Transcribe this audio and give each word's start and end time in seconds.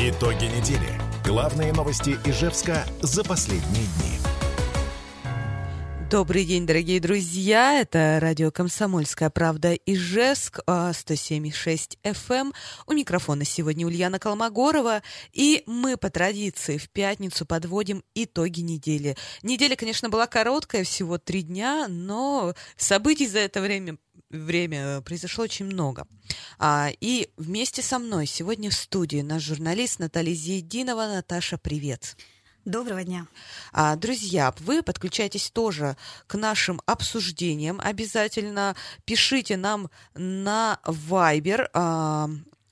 Итоги 0.00 0.44
недели. 0.44 0.92
Главные 1.24 1.72
новости 1.72 2.10
Ижевска 2.24 2.86
за 3.02 3.24
последние 3.24 3.82
дни. 3.82 4.18
Добрый 6.08 6.44
день, 6.44 6.66
дорогие 6.66 7.00
друзья. 7.00 7.80
Это 7.80 8.18
радио 8.20 8.52
«Комсомольская 8.52 9.28
правда» 9.28 9.74
Ижевск, 9.74 10.60
107,6 10.68 11.98
FM. 12.04 12.14
Эм. 12.30 12.54
У 12.86 12.92
микрофона 12.92 13.44
сегодня 13.44 13.86
Ульяна 13.86 14.20
Колмогорова. 14.20 15.02
И 15.32 15.64
мы 15.66 15.96
по 15.96 16.10
традиции 16.10 16.78
в 16.78 16.88
пятницу 16.90 17.44
подводим 17.44 18.04
итоги 18.14 18.60
недели. 18.60 19.16
Неделя, 19.42 19.74
конечно, 19.74 20.08
была 20.10 20.28
короткая, 20.28 20.84
всего 20.84 21.18
три 21.18 21.42
дня, 21.42 21.88
но 21.88 22.54
событий 22.76 23.26
за 23.26 23.40
это 23.40 23.60
время 23.60 23.98
время 24.30 25.00
произошло 25.00 25.44
очень 25.44 25.66
много. 25.66 26.06
А, 26.58 26.90
и 27.00 27.30
вместе 27.36 27.82
со 27.82 27.98
мной 27.98 28.26
сегодня 28.26 28.70
в 28.70 28.74
студии 28.74 29.20
наш 29.20 29.42
журналист 29.42 29.98
Наталья 29.98 30.34
Зиединова. 30.34 31.06
Наташа, 31.06 31.58
привет. 31.58 32.16
Доброго 32.64 33.02
дня. 33.02 33.26
А, 33.72 33.96
друзья, 33.96 34.52
вы 34.58 34.82
подключайтесь 34.82 35.50
тоже 35.50 35.96
к 36.26 36.34
нашим 36.34 36.82
обсуждениям. 36.84 37.80
Обязательно 37.82 38.76
пишите 39.06 39.56
нам 39.56 39.88
на 40.14 40.78
Viber. 40.84 41.68
А, 41.72 42.28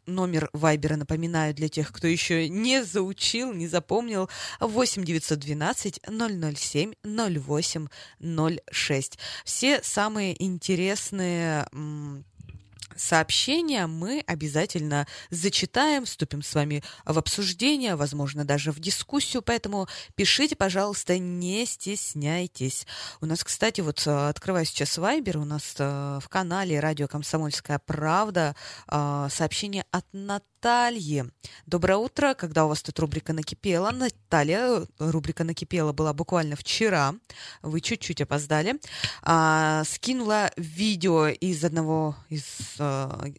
номер 0.06 0.48
Вайбера, 0.52 0.96
напоминаю, 0.96 1.54
для 1.54 1.68
тех, 1.68 1.92
кто 1.92 2.06
еще 2.06 2.48
не 2.48 2.84
заучил, 2.84 3.52
не 3.52 3.66
запомнил, 3.68 4.28
8 4.60 5.04
912 5.04 6.00
007 6.06 6.92
08 7.04 7.86
06. 8.72 9.18
Все 9.44 9.82
самые 9.82 10.42
интересные 10.44 11.66
сообщения 12.96 13.86
мы 13.86 14.22
обязательно 14.26 15.06
зачитаем, 15.30 16.04
вступим 16.04 16.42
с 16.42 16.54
вами 16.54 16.82
в 17.04 17.18
обсуждение, 17.18 17.96
возможно, 17.96 18.44
даже 18.44 18.72
в 18.72 18.78
дискуссию, 18.78 19.42
поэтому 19.42 19.88
пишите, 20.14 20.56
пожалуйста, 20.56 21.18
не 21.18 21.66
стесняйтесь. 21.66 22.86
У 23.20 23.26
нас, 23.26 23.44
кстати, 23.44 23.80
вот 23.80 24.06
э, 24.06 24.28
открываю 24.28 24.64
сейчас 24.64 24.98
Вайбер, 24.98 25.38
у 25.38 25.44
нас 25.44 25.74
э, 25.78 26.18
в 26.22 26.28
канале 26.28 26.80
«Радио 26.80 27.08
Комсомольская 27.08 27.78
правда» 27.78 28.54
э, 28.88 29.28
сообщение 29.30 29.84
от 29.90 30.04
Натальи. 30.12 30.55
Доброе 31.66 31.96
утро, 31.96 32.34
когда 32.34 32.64
у 32.64 32.68
вас 32.68 32.82
тут 32.82 32.98
рубрика 32.98 33.32
«Накипела». 33.32 33.90
Наталья, 33.90 34.86
рубрика 34.98 35.44
«Накипела» 35.44 35.92
была 35.92 36.12
буквально 36.12 36.56
вчера, 36.56 37.14
вы 37.62 37.80
чуть-чуть 37.80 38.20
опоздали. 38.20 38.80
А, 39.22 39.84
скинула 39.84 40.50
видео 40.56 41.28
из 41.28 41.64
одного 41.64 42.16
из 42.28 42.44
Э, 42.78 43.32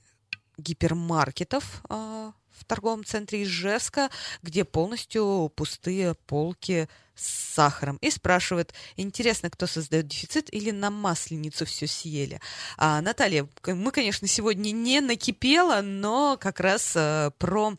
гипермаркетов 0.58 1.84
э, 1.90 2.32
в 2.58 2.66
торговом 2.66 3.06
центре 3.06 3.44
Ижевска, 3.44 4.10
где 4.42 4.66
полностью 4.66 5.52
пустые 5.56 6.16
полки 6.26 6.90
с 7.16 7.54
сахаром. 7.56 7.98
И 8.02 8.12
спрашивает, 8.12 8.74
интересно, 8.96 9.50
кто 9.50 9.68
создает 9.68 10.08
дефицит 10.08 10.54
или 10.54 10.72
на 10.72 10.92
масленицу 10.92 11.66
все 11.66 11.88
съели. 11.88 12.40
А, 12.78 13.02
Наталья, 13.02 13.48
мы, 13.66 13.92
конечно, 13.92 14.28
сегодня 14.28 14.72
не 14.72 15.02
накипело, 15.02 15.82
но 15.82 16.38
как 16.40 16.60
раз 16.60 16.94
а, 16.96 17.32
про 17.32 17.74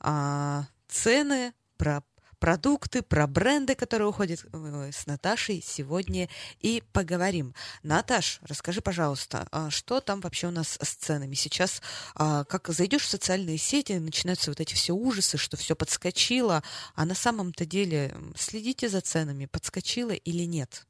а, 0.00 0.66
цены, 0.88 1.52
про 1.76 2.02
продукты, 2.46 3.02
про 3.02 3.26
бренды, 3.26 3.74
которые 3.74 4.06
уходят 4.06 4.46
э, 4.52 4.90
с 4.92 5.08
Наташей 5.08 5.60
сегодня 5.60 6.28
и 6.60 6.80
поговорим. 6.92 7.56
Наташ, 7.82 8.38
расскажи, 8.42 8.80
пожалуйста, 8.80 9.48
а 9.50 9.68
что 9.68 10.00
там 10.00 10.20
вообще 10.20 10.46
у 10.46 10.52
нас 10.52 10.78
с 10.80 10.94
ценами? 10.94 11.34
Сейчас, 11.34 11.82
а, 12.14 12.44
как 12.44 12.68
зайдешь 12.68 13.02
в 13.02 13.08
социальные 13.08 13.58
сети, 13.58 13.94
начинаются 13.94 14.52
вот 14.52 14.60
эти 14.60 14.74
все 14.74 14.92
ужасы, 14.92 15.38
что 15.38 15.56
все 15.56 15.74
подскочило, 15.74 16.62
а 16.94 17.04
на 17.04 17.16
самом-то 17.16 17.66
деле 17.66 18.14
следите 18.36 18.88
за 18.88 19.00
ценами, 19.00 19.46
подскочило 19.46 20.12
или 20.12 20.44
нет? 20.44 20.86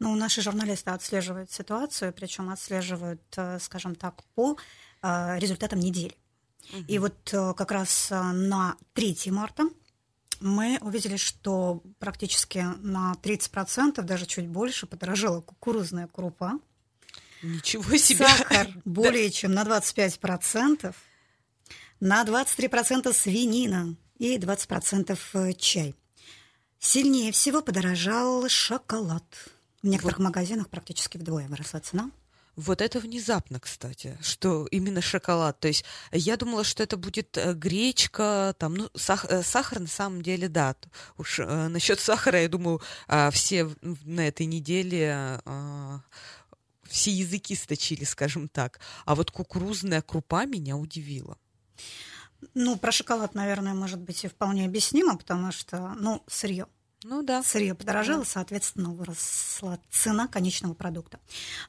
Ну, 0.00 0.16
наши 0.16 0.42
журналисты 0.42 0.90
отслеживают 0.90 1.52
ситуацию, 1.52 2.12
причем 2.12 2.50
отслеживают, 2.50 3.22
э, 3.36 3.60
скажем 3.60 3.94
так, 3.94 4.24
по 4.34 4.58
э, 5.00 5.38
результатам 5.38 5.78
недели. 5.78 6.16
Угу. 6.72 6.84
И 6.88 6.98
вот 6.98 7.18
как 7.30 7.70
раз 7.70 8.08
на 8.10 8.76
3 8.94 9.30
марта 9.30 9.68
мы 10.42 10.78
увидели, 10.80 11.16
что 11.16 11.82
практически 11.98 12.64
на 12.80 13.14
30%, 13.22 14.02
даже 14.02 14.26
чуть 14.26 14.48
больше, 14.48 14.86
подорожала 14.86 15.40
кукурузная 15.40 16.08
крупа. 16.08 16.58
Ничего 17.42 17.96
себе! 17.96 18.26
Сахар 18.26 18.68
более 18.84 19.30
чем 19.30 19.52
на 19.52 19.62
25%, 19.62 20.94
на 22.00 22.24
23% 22.24 23.12
свинина 23.12 23.96
и 24.18 24.36
20% 24.36 25.18
э, 25.34 25.52
чай. 25.54 25.94
Сильнее 26.78 27.32
всего 27.32 27.62
подорожал 27.62 28.48
шоколад. 28.48 29.24
В 29.82 29.86
некоторых 29.86 30.18
вот. 30.18 30.24
магазинах 30.24 30.68
практически 30.68 31.16
вдвое 31.16 31.48
выросла 31.48 31.80
цена. 31.80 32.10
Вот 32.56 32.82
это 32.82 33.00
внезапно, 33.00 33.60
кстати, 33.60 34.18
что 34.20 34.66
именно 34.66 35.00
шоколад. 35.00 35.58
То 35.58 35.68
есть 35.68 35.84
я 36.10 36.36
думала, 36.36 36.64
что 36.64 36.82
это 36.82 36.98
будет 36.98 37.38
э, 37.38 37.54
гречка, 37.54 38.54
там, 38.58 38.74
ну, 38.74 38.90
сах 38.94 39.24
э, 39.30 39.42
сахар 39.42 39.80
на 39.80 39.86
самом 39.86 40.20
деле, 40.20 40.48
да. 40.48 40.76
Уж 41.16 41.40
э, 41.40 41.68
насчет 41.68 41.98
сахара, 41.98 42.42
я 42.42 42.48
думаю, 42.48 42.82
э, 43.08 43.30
все 43.30 43.70
на 43.80 44.28
этой 44.28 44.44
неделе 44.44 45.40
э, 45.44 45.98
все 46.88 47.10
языки 47.10 47.54
сточили, 47.54 48.04
скажем 48.04 48.48
так. 48.48 48.80
А 49.06 49.14
вот 49.14 49.30
кукурузная 49.30 50.02
крупа 50.02 50.44
меня 50.44 50.76
удивила. 50.76 51.38
Ну, 52.54 52.76
про 52.76 52.92
шоколад, 52.92 53.34
наверное, 53.34 53.72
может 53.72 54.00
быть 54.00 54.24
и 54.24 54.28
вполне 54.28 54.66
объяснимо, 54.66 55.16
потому 55.16 55.52
что, 55.52 55.94
ну, 55.98 56.22
сырье. 56.28 56.66
Ну 57.04 57.22
да. 57.22 57.42
Сырье 57.42 57.74
подорожало, 57.74 58.22
да. 58.22 58.28
соответственно, 58.28 58.90
выросла 58.90 59.78
цена 59.90 60.28
конечного 60.28 60.74
продукта. 60.74 61.18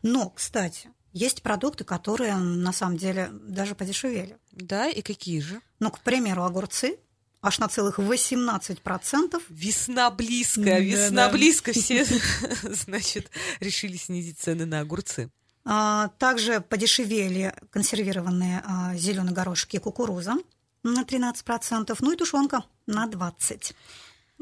Но, 0.01 0.29
кстати, 0.29 0.89
есть 1.11 1.41
продукты, 1.41 1.83
которые 1.83 2.35
на 2.35 2.73
самом 2.73 2.97
деле 2.97 3.29
даже 3.31 3.75
подешевели. 3.75 4.37
Да, 4.51 4.89
и 4.89 5.01
какие 5.01 5.39
же? 5.39 5.61
Ну, 5.79 5.91
к 5.91 5.99
примеру, 5.99 6.43
огурцы 6.43 6.97
аж 7.41 7.59
на 7.59 7.67
целых 7.67 7.99
18%. 7.99 9.41
Весна 9.49 10.09
близкая, 10.09 10.79
весна 10.79 11.27
да, 11.27 11.29
близко, 11.29 11.73
все, 11.73 12.05
значит, 12.63 13.29
решили 13.59 13.97
снизить 13.97 14.39
цены 14.39 14.65
на 14.65 14.79
огурцы. 14.79 15.29
А, 15.65 16.09
также 16.19 16.61
подешевели 16.61 17.53
консервированные 17.69 18.63
а, 18.65 18.95
зеленые 18.95 19.33
горошки 19.33 19.75
и 19.75 19.79
кукуруза 19.79 20.35
на 20.83 21.03
13%, 21.03 21.95
ну 21.99 22.11
и 22.11 22.15
тушенка 22.15 22.63
на 22.87 23.07
20%. 23.07 23.73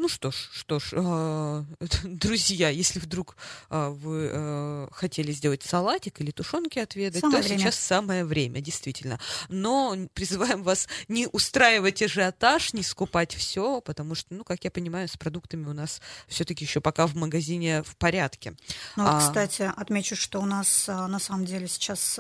Ну 0.02 0.08
что 0.08 0.32
ж, 0.32 0.50
что 0.52 0.80
ж, 0.80 0.90
э, 0.94 1.64
друзья, 2.06 2.70
если 2.70 2.98
вдруг 3.00 3.38
э, 3.70 3.90
вы 3.90 4.32
э, 4.34 4.88
хотели 4.92 5.32
сделать 5.32 5.62
салатик 5.62 6.20
или 6.22 6.32
тушенки 6.32 6.80
отведать, 6.80 7.22
самое 7.22 7.44
то 7.44 7.48
время. 7.48 7.62
сейчас 7.62 7.76
самое 7.76 8.26
время, 8.26 8.62
действительно. 8.62 9.20
Но 9.48 9.96
призываем 10.16 10.64
вас 10.64 10.88
не 11.08 11.28
устраивать 11.28 12.02
ажиотаж, 12.02 12.74
не 12.74 12.82
скупать 12.82 13.36
все, 13.36 13.80
потому 13.82 14.16
что, 14.16 14.34
ну, 14.34 14.44
как 14.44 14.64
я 14.64 14.72
понимаю, 14.72 15.08
с 15.08 15.18
продуктами 15.18 15.70
у 15.70 15.74
нас 15.74 16.02
все-таки 16.28 16.66
еще 16.66 16.82
пока 16.82 17.06
в 17.06 17.14
магазине 17.16 17.84
в 17.84 17.96
порядке. 17.96 18.56
Ну, 18.96 19.04
а... 19.06 19.20
кстати, 19.20 19.72
отмечу, 19.78 20.16
что 20.16 20.42
у 20.42 20.46
нас 20.46 20.88
на 20.88 21.20
самом 21.20 21.46
деле 21.46 21.68
сейчас 21.68 22.20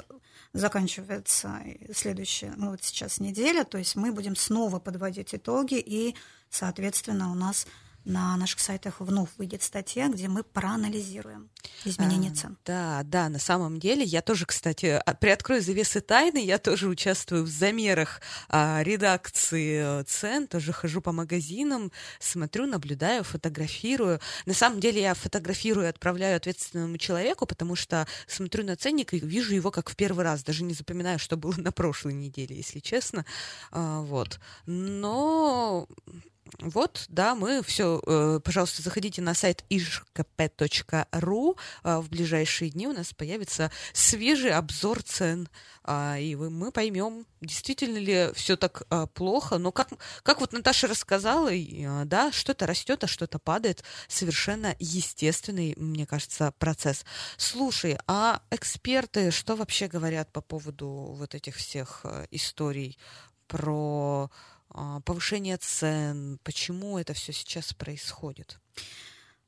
заканчивается 0.53 1.63
следующая, 1.96 2.53
ну 2.58 2.72
вот 2.72 2.84
сейчас 2.84 3.19
неделя, 3.19 3.63
то 3.63 3.78
есть 3.78 3.96
мы 3.96 4.12
будем 4.12 4.36
снова 4.36 4.80
подводить 4.80 5.34
итоги 5.34 5.80
и 5.80 6.16
Соответственно, 6.51 7.31
у 7.31 7.34
нас 7.34 7.66
на 8.03 8.35
наших 8.35 8.59
сайтах 8.59 9.00
вновь 9.00 9.29
выйдет 9.38 9.62
статья, 9.62 10.09
где 10.09 10.28
мы 10.28 10.44
проанализируем 10.44 11.50
изменения 11.85 12.31
а, 12.31 12.35
цен. 12.35 12.57
Да, 12.66 13.01
да, 13.03 13.29
на 13.29 13.38
самом 13.38 13.79
деле 13.79 14.03
я 14.03 14.22
тоже, 14.22 14.45
кстати, 14.45 15.00
а, 15.06 15.13
приоткрою 15.13 15.62
завесы 15.62 16.01
тайны, 16.01 16.44
я 16.44 16.57
тоже 16.57 16.88
участвую 16.88 17.44
в 17.44 17.48
замерах 17.48 18.21
а, 18.50 18.81
редакции 18.81 20.03
цен, 20.03 20.48
тоже 20.48 20.74
хожу 20.74 21.01
по 21.01 21.12
магазинам, 21.12 21.92
смотрю, 22.19 22.65
наблюдаю, 22.65 23.24
фотографирую. 23.24 24.19
На 24.45 24.54
самом 24.54 24.80
деле 24.80 25.01
я 25.01 25.13
фотографирую 25.13 25.86
и 25.86 25.89
отправляю 25.89 26.38
ответственному 26.38 26.97
человеку, 26.97 27.45
потому 27.45 27.75
что 27.75 28.07
смотрю 28.27 28.65
на 28.65 28.75
ценник 28.75 29.13
и 29.13 29.19
вижу 29.19 29.54
его 29.54 29.69
как 29.69 29.89
в 29.89 29.95
первый 29.95 30.25
раз, 30.25 30.44
даже 30.44 30.63
не 30.63 30.74
запоминаю, 30.74 31.19
что 31.19 31.38
было 31.38 31.54
на 31.57 31.71
прошлой 31.71 32.13
неделе, 32.13 32.56
если 32.56 32.80
честно. 32.80 33.25
А, 33.71 34.01
вот. 34.01 34.39
Но 34.65 35.88
вот, 36.59 37.06
да, 37.09 37.36
мы 37.36 37.63
все, 37.63 38.01
э, 38.06 38.39
пожалуйста, 38.44 38.81
заходите 38.81 39.21
на 39.21 39.33
сайт 39.33 39.63
ishkp.ru. 39.69 41.57
Э, 41.83 41.98
в 42.00 42.09
ближайшие 42.09 42.71
дни 42.71 42.88
у 42.88 42.94
нас 42.94 43.13
появится 43.13 43.71
свежий 43.94 44.51
обзор 44.51 45.01
цен, 45.03 45.50
а, 45.83 46.18
и 46.19 46.36
мы 46.36 46.71
поймем, 46.71 47.25
действительно 47.42 47.98
ли 47.98 48.30
все 48.33 48.56
так 48.57 48.83
а, 48.89 49.07
плохо. 49.07 49.57
Но 49.57 49.71
как, 49.71 49.89
как 50.24 50.42
вот 50.42 50.53
Наташа 50.53 50.88
рассказала, 50.88 51.50
а, 51.51 52.06
да, 52.06 52.31
что-то 52.31 52.68
растет, 52.68 53.04
а 53.04 53.07
что-то 53.07 53.39
падает. 53.39 53.83
Совершенно 54.07 54.75
естественный, 54.80 55.74
мне 55.77 56.06
кажется, 56.06 56.54
процесс. 56.59 57.06
Слушай, 57.38 57.97
а 58.07 58.42
эксперты 58.51 59.31
что 59.31 59.56
вообще 59.56 59.88
говорят 59.88 60.31
по 60.31 60.42
поводу 60.42 60.88
вот 60.88 61.33
этих 61.33 61.56
всех 61.56 62.06
историй 62.30 62.97
про 63.47 64.30
а, 64.30 64.61
повышение 65.06 65.57
цен? 65.57 66.39
Почему 66.44 66.97
это 66.97 67.13
все 67.13 67.33
сейчас 67.33 67.73
происходит? 67.73 68.59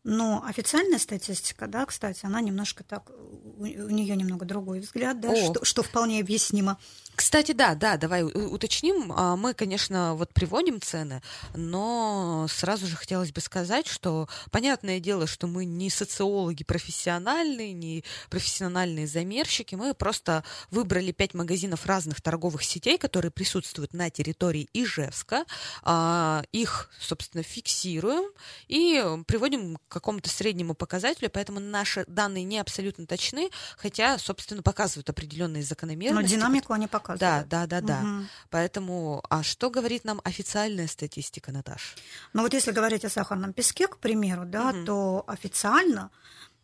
Но 0.04 0.44
официальная 0.46 1.00
статистика, 1.00 1.68
да, 1.68 1.86
кстати, 1.86 2.26
она 2.26 2.42
немножко 2.42 2.84
так, 2.84 3.10
у, 3.10 3.62
у 3.62 3.66
нее 3.66 4.16
немного 4.18 4.46
другой 4.46 4.82
взгляд, 4.82 5.22
да, 5.22 5.34
что, 5.34 5.64
что 5.64 5.82
вполне 5.82 6.20
объяснимо. 6.20 6.78
Кстати, 7.16 7.52
да, 7.52 7.76
да, 7.76 7.98
давай 7.98 8.24
уточним. 8.24 9.14
А, 9.16 9.36
мы, 9.36 9.54
конечно, 9.54 10.16
вот 10.16 10.34
приводим 10.34 10.82
цены, 10.82 11.22
но 11.54 12.48
сразу 12.50 12.88
же 12.88 12.96
хотелось 12.96 13.32
бы 13.32 13.40
сказать, 13.40 13.88
что 13.88 14.28
понятное 14.52 15.00
дело, 15.00 15.28
что 15.28 15.46
мы 15.46 15.66
не 15.66 15.90
социологи 15.90 16.64
профессиональные, 16.64 17.74
не 17.74 18.04
профессиональные 18.30 19.06
замерщики, 19.06 19.76
мы 19.76 19.94
просто 19.94 20.44
выбрали 20.72 21.12
пять 21.12 21.36
магазинов 21.36 21.86
разных 21.86 22.20
торговых 22.22 22.64
сетей, 22.64 22.98
которые 22.98 23.32
присутствуют 23.32 23.94
на 23.94 24.10
территории 24.10 24.68
Ижевска, 24.74 25.46
а, 25.84 26.44
их, 26.52 26.90
собственно, 27.00 27.44
фиксируем 27.44 28.32
и 28.68 29.04
приводим 29.28 29.78
к 29.78 29.82
какому-то 29.88 30.30
среднему 30.30 30.74
показателю, 30.74 31.30
поэтому 31.30 31.60
наши 31.60 32.06
данные 32.08 32.44
не 32.44 32.58
абсолютно 32.58 33.06
точны, 33.06 33.50
хотя, 33.78 34.18
собственно, 34.18 34.64
показывают 34.64 35.10
определенные 35.10 35.62
закономерности. 35.62 36.34
Но 36.34 36.38
динамику 36.38 36.74
они 36.74 36.88
показывают 36.88 37.03
показывает. 37.04 37.48
Да, 37.50 37.68
да, 37.68 37.82
да, 37.82 38.02
да. 38.02 38.02
Угу. 38.02 38.26
Поэтому, 38.50 39.24
а 39.30 39.44
что 39.44 39.70
говорит 39.70 40.06
нам 40.06 40.22
официальная 40.24 40.88
статистика, 40.88 41.52
Наташ? 41.52 41.96
Ну 42.34 42.42
вот 42.42 42.54
если 42.54 42.72
говорить 42.72 43.06
о 43.06 43.10
сахарном 43.10 43.54
песке, 43.54 43.88
к 43.88 43.98
примеру, 43.98 44.46
да, 44.46 44.70
угу. 44.70 44.86
то 44.86 45.24
официально 45.28 46.10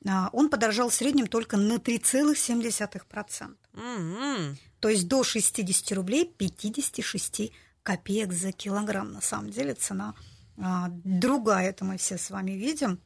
а, 0.08 0.30
он 0.32 0.50
подорожал 0.50 0.90
в 0.90 0.94
среднем 0.94 1.28
только 1.28 1.58
на 1.58 1.76
3,7%. 1.76 3.56
Угу. 3.74 4.58
То 4.80 4.90
есть 4.90 5.08
до 5.08 5.24
60 5.24 5.92
рублей 5.92 6.26
56 6.26 7.52
копеек 7.84 8.34
за 8.34 8.52
килограмм. 8.52 9.12
На 9.12 9.22
самом 9.22 9.50
деле 9.52 9.74
цена 9.74 10.16
а, 10.58 10.88
другая, 10.90 11.70
это 11.70 11.86
мы 11.86 11.98
все 11.98 12.18
с 12.18 12.30
вами 12.30 12.52
видим. 12.52 13.00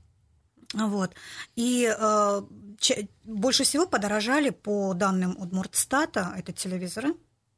Вот. 0.74 1.14
И 1.56 1.94
э, 1.96 2.42
больше 3.24 3.64
всего 3.64 3.86
подорожали 3.86 4.50
по 4.50 4.94
данным 4.94 5.38
Удмуртстата, 5.40 6.34
это 6.38 6.52
телевизоры, 6.52 7.14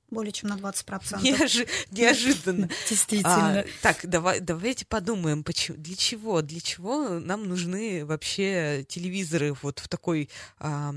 более 0.10 0.32
чем 0.32 0.50
на 0.50 0.56
20%. 0.56 1.22
Неожи- 1.22 1.68
неожиданно. 1.92 2.70
Действительно. 2.90 3.60
А, 3.62 3.66
так, 3.82 4.00
давай, 4.04 4.40
давайте 4.40 4.86
подумаем, 4.86 5.44
почему, 5.44 5.78
для 5.78 5.96
чего, 5.96 6.42
для 6.42 6.60
чего 6.60 7.20
нам 7.20 7.48
нужны 7.48 8.06
вообще 8.06 8.86
телевизоры 8.88 9.56
вот 9.62 9.80
в 9.80 9.88
такой 9.88 10.30
а, 10.60 10.94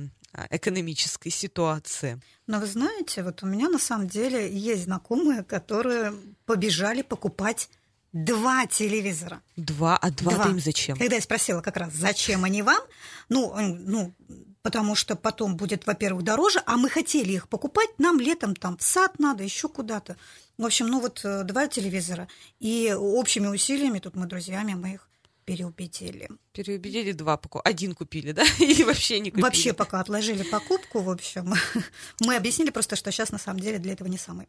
экономической 0.51 1.31
ситуации? 1.31 2.21
Но 2.47 2.61
вы 2.61 2.67
знаете, 2.67 3.23
вот 3.23 3.43
у 3.43 3.47
меня 3.47 3.69
на 3.69 3.79
самом 3.79 4.09
деле 4.09 4.51
есть 4.51 4.85
знакомые, 4.85 5.43
которые 5.43 6.15
побежали 6.47 7.03
покупать 7.03 7.71
два 8.13 8.67
телевизора. 8.67 9.43
Два? 9.57 9.97
А 9.97 10.11
два-то 10.11 10.51
им 10.51 10.61
зачем? 10.61 10.97
Когда 10.97 11.17
я 11.17 11.23
спросила 11.23 11.61
как 11.61 11.77
раз, 11.77 11.93
зачем 11.93 12.45
они 12.45 12.63
вам, 12.63 12.81
ну, 13.29 13.55
ну, 13.59 14.15
потому 14.63 14.95
что 14.95 15.17
потом 15.17 15.57
будет, 15.57 15.87
во-первых, 15.87 16.25
дороже, 16.25 16.63
а 16.67 16.77
мы 16.77 16.89
хотели 16.89 17.33
их 17.33 17.49
покупать, 17.49 17.91
нам 17.99 18.21
летом 18.21 18.55
там 18.55 18.77
в 18.77 18.83
сад 18.83 19.19
надо, 19.19 19.45
еще 19.45 19.69
куда-то. 19.69 20.17
В 20.57 20.67
общем, 20.67 20.89
ну 20.89 21.01
вот 21.01 21.21
э, 21.25 21.45
два 21.45 21.69
телевизора. 21.69 22.29
И 22.59 22.93
общими 22.93 23.47
усилиями, 23.47 24.01
тут 24.01 24.17
мы 24.17 24.27
друзьями, 24.27 24.75
мы 24.75 24.95
их 24.95 25.09
переубедили. 25.45 26.29
Переубедили 26.53 27.13
два 27.13 27.37
покупать. 27.37 27.73
Один 27.73 27.95
купили, 27.95 28.33
да? 28.33 28.43
Или 28.59 28.83
вообще 28.83 29.21
не 29.21 29.31
купили? 29.31 29.45
Вообще 29.45 29.73
пока 29.73 30.01
отложили 30.01 30.43
покупку, 30.43 31.01
в 31.01 31.09
общем. 31.09 31.55
Мы 32.21 32.37
объяснили 32.37 32.69
просто, 32.69 32.97
что 32.97 33.11
сейчас 33.11 33.33
на 33.33 33.39
самом 33.39 33.61
деле 33.61 33.79
для 33.79 33.95
этого 33.95 34.09
не 34.09 34.19
самый 34.19 34.49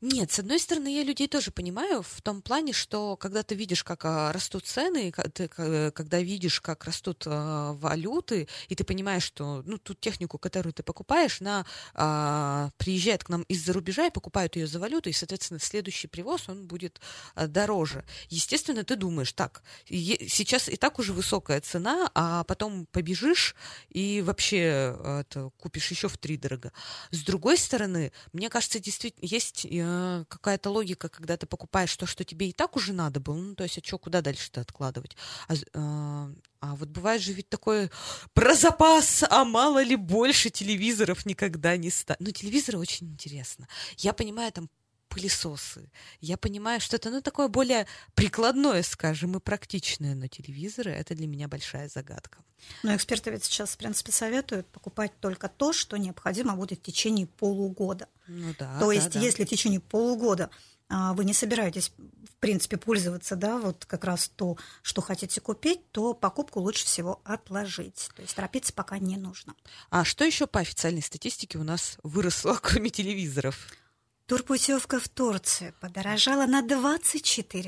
нет, 0.00 0.30
с 0.30 0.38
одной 0.38 0.60
стороны, 0.60 0.94
я 0.94 1.02
людей 1.02 1.26
тоже 1.26 1.50
понимаю 1.50 2.02
в 2.02 2.22
том 2.22 2.40
плане, 2.40 2.72
что 2.72 3.16
когда 3.16 3.42
ты 3.42 3.56
видишь, 3.56 3.82
как 3.82 4.04
а, 4.04 4.32
растут 4.32 4.64
цены, 4.64 5.12
ты, 5.34 5.48
когда 5.48 6.20
видишь, 6.20 6.60
как 6.60 6.84
растут 6.84 7.24
а, 7.26 7.72
валюты, 7.72 8.46
и 8.68 8.76
ты 8.76 8.84
понимаешь, 8.84 9.24
что 9.24 9.62
ну, 9.66 9.76
ту 9.76 9.94
технику, 9.94 10.38
которую 10.38 10.72
ты 10.72 10.84
покупаешь, 10.84 11.40
она 11.40 11.66
а, 11.94 12.70
приезжает 12.76 13.24
к 13.24 13.28
нам 13.28 13.42
из-за 13.42 13.72
рубежа 13.72 14.06
и 14.06 14.12
покупают 14.12 14.54
ее 14.54 14.68
за 14.68 14.78
валюту, 14.78 15.10
и, 15.10 15.12
соответственно, 15.12 15.58
следующий 15.58 16.06
привоз, 16.06 16.48
он 16.48 16.68
будет 16.68 17.00
а, 17.34 17.48
дороже. 17.48 18.04
Естественно, 18.28 18.84
ты 18.84 18.94
думаешь, 18.94 19.32
так, 19.32 19.64
сейчас 19.88 20.68
и 20.68 20.76
так 20.76 21.00
уже 21.00 21.12
высокая 21.12 21.60
цена, 21.60 22.08
а 22.14 22.44
потом 22.44 22.86
побежишь 22.86 23.56
и 23.88 24.22
вообще 24.24 24.96
это, 25.22 25.50
купишь 25.58 25.90
еще 25.90 26.06
в 26.06 26.18
три 26.18 26.36
дорого. 26.36 26.72
С 27.10 27.22
другой 27.22 27.58
стороны, 27.58 28.12
мне 28.32 28.48
кажется, 28.48 28.78
действительно, 28.78 29.26
есть 29.26 29.64
Э, 29.70 30.24
какая-то 30.28 30.70
логика, 30.70 31.08
когда 31.08 31.36
ты 31.36 31.46
покупаешь 31.46 31.96
то, 31.96 32.06
что 32.06 32.24
тебе 32.24 32.48
и 32.48 32.52
так 32.52 32.76
уже 32.76 32.92
надо 32.92 33.20
было, 33.20 33.36
ну, 33.36 33.54
то 33.54 33.64
есть, 33.64 33.78
а 33.78 33.80
что, 33.84 33.98
куда 33.98 34.20
дальше-то 34.20 34.60
откладывать? 34.60 35.16
А, 35.48 35.54
а, 35.74 36.30
а 36.60 36.74
вот 36.76 36.88
бывает 36.88 37.22
же 37.22 37.32
ведь 37.32 37.48
такое 37.48 37.90
про 38.32 38.54
запас, 38.54 39.24
а 39.28 39.44
мало 39.44 39.82
ли 39.82 39.96
больше 39.96 40.50
телевизоров 40.50 41.26
никогда 41.26 41.76
не 41.76 41.90
станет. 41.90 42.20
Ну, 42.20 42.30
телевизоры 42.30 42.78
очень 42.78 43.08
интересно. 43.08 43.68
Я 43.98 44.12
понимаю, 44.12 44.52
там 44.52 44.68
пылесосы. 45.18 45.90
Я 46.20 46.36
понимаю, 46.36 46.80
что 46.80 46.96
это 46.96 47.10
ну, 47.10 47.20
такое 47.20 47.48
более 47.48 47.86
прикладное, 48.14 48.82
скажем, 48.82 49.36
и 49.36 49.40
практичное, 49.40 50.14
но 50.14 50.28
телевизоры— 50.28 50.90
это 50.92 51.14
для 51.14 51.26
меня 51.26 51.48
большая 51.48 51.88
загадка. 51.88 52.38
Но 52.82 52.94
эксперты 52.94 53.30
ведь 53.30 53.44
сейчас, 53.44 53.70
в 53.70 53.76
принципе, 53.78 54.12
советуют 54.12 54.66
покупать 54.68 55.12
только 55.20 55.48
то, 55.48 55.72
что 55.72 55.96
необходимо 55.96 56.54
будет 56.56 56.80
в 56.80 56.82
течение 56.82 57.26
полугода. 57.26 58.08
Ну 58.26 58.54
да, 58.58 58.78
то 58.78 58.86
да, 58.86 58.92
есть, 58.92 59.12
да. 59.12 59.20
если 59.20 59.44
в 59.44 59.48
течение 59.48 59.80
полугода 59.80 60.50
а, 60.88 61.12
вы 61.12 61.24
не 61.24 61.34
собираетесь, 61.34 61.92
в 61.98 62.36
принципе, 62.40 62.76
пользоваться, 62.76 63.36
да, 63.36 63.58
вот 63.58 63.84
как 63.84 64.04
раз 64.04 64.28
то, 64.28 64.56
что 64.82 65.02
хотите 65.02 65.40
купить, 65.40 65.90
то 65.92 66.14
покупку 66.14 66.60
лучше 66.60 66.84
всего 66.84 67.20
отложить. 67.24 68.10
То 68.16 68.22
есть 68.22 68.34
торопиться 68.34 68.72
пока 68.72 68.98
не 68.98 69.16
нужно. 69.16 69.54
А 69.90 70.04
что 70.04 70.24
еще 70.24 70.46
по 70.46 70.60
официальной 70.60 71.02
статистике 71.02 71.58
у 71.58 71.64
нас 71.64 71.98
выросло, 72.02 72.58
кроме 72.62 72.90
телевизоров? 72.90 73.68
Турпутевка 74.28 75.00
в 75.00 75.08
Турцию 75.08 75.72
подорожала 75.80 76.44
на 76.44 76.60
24%. 76.60 77.64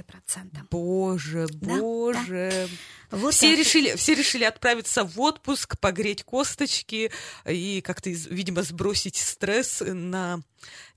Боже, 0.70 1.46
да, 1.52 1.78
боже. 1.78 2.68
Да. 3.10 3.16
Вот 3.16 3.32
все, 3.32 3.56
решили, 3.56 3.96
все 3.96 4.14
решили 4.14 4.44
отправиться 4.44 5.04
в 5.04 5.18
отпуск, 5.18 5.78
погреть 5.80 6.22
косточки 6.22 7.10
и 7.46 7.80
как-то, 7.80 8.10
видимо, 8.10 8.62
сбросить 8.62 9.16
стресс 9.16 9.82
на 9.86 10.42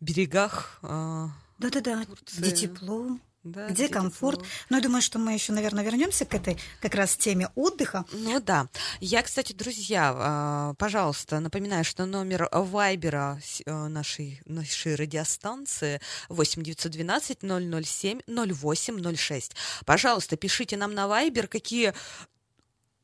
берегах. 0.02 0.80
А, 0.82 1.30
Да-да-да, 1.60 2.06
где 2.38 2.52
тепло, 2.52 3.18
да, 3.44 3.66
где, 3.66 3.86
где 3.86 3.94
комфорт. 3.94 4.40
Тепло. 4.40 4.52
Но 4.70 4.78
я 4.78 4.84
думаю, 4.84 5.02
что 5.02 5.20
мы 5.20 5.34
еще, 5.34 5.52
наверное, 5.54 5.84
вернемся 5.84 6.26
к 6.26 6.34
этой 6.34 6.58
как 6.82 6.96
раз 6.96 7.16
теме 7.16 7.50
отдыха. 7.56 8.06
Ну 8.12 8.40
да. 8.40 8.68
Я, 9.00 9.22
кстати, 9.22 9.54
друзья, 9.54 10.14
а, 10.16 10.74
пожалуйста, 10.76 11.40
напоминаю, 11.40 11.84
что 11.84 12.06
номер 12.06 12.48
Вайбера 12.52 13.40
э, 13.66 13.88
нашей, 13.88 14.42
нашей 14.46 14.96
радиостанции 14.96 16.00
8 16.30 16.64
912 16.64 17.40
007 17.42 18.22
08 18.28 19.16
06. 19.16 19.56
Пожалуйста, 19.86 20.38
пишите 20.38 20.78
нам 20.78 20.94
на 20.94 21.08
Вайбер, 21.08 21.48
какие 21.48 21.94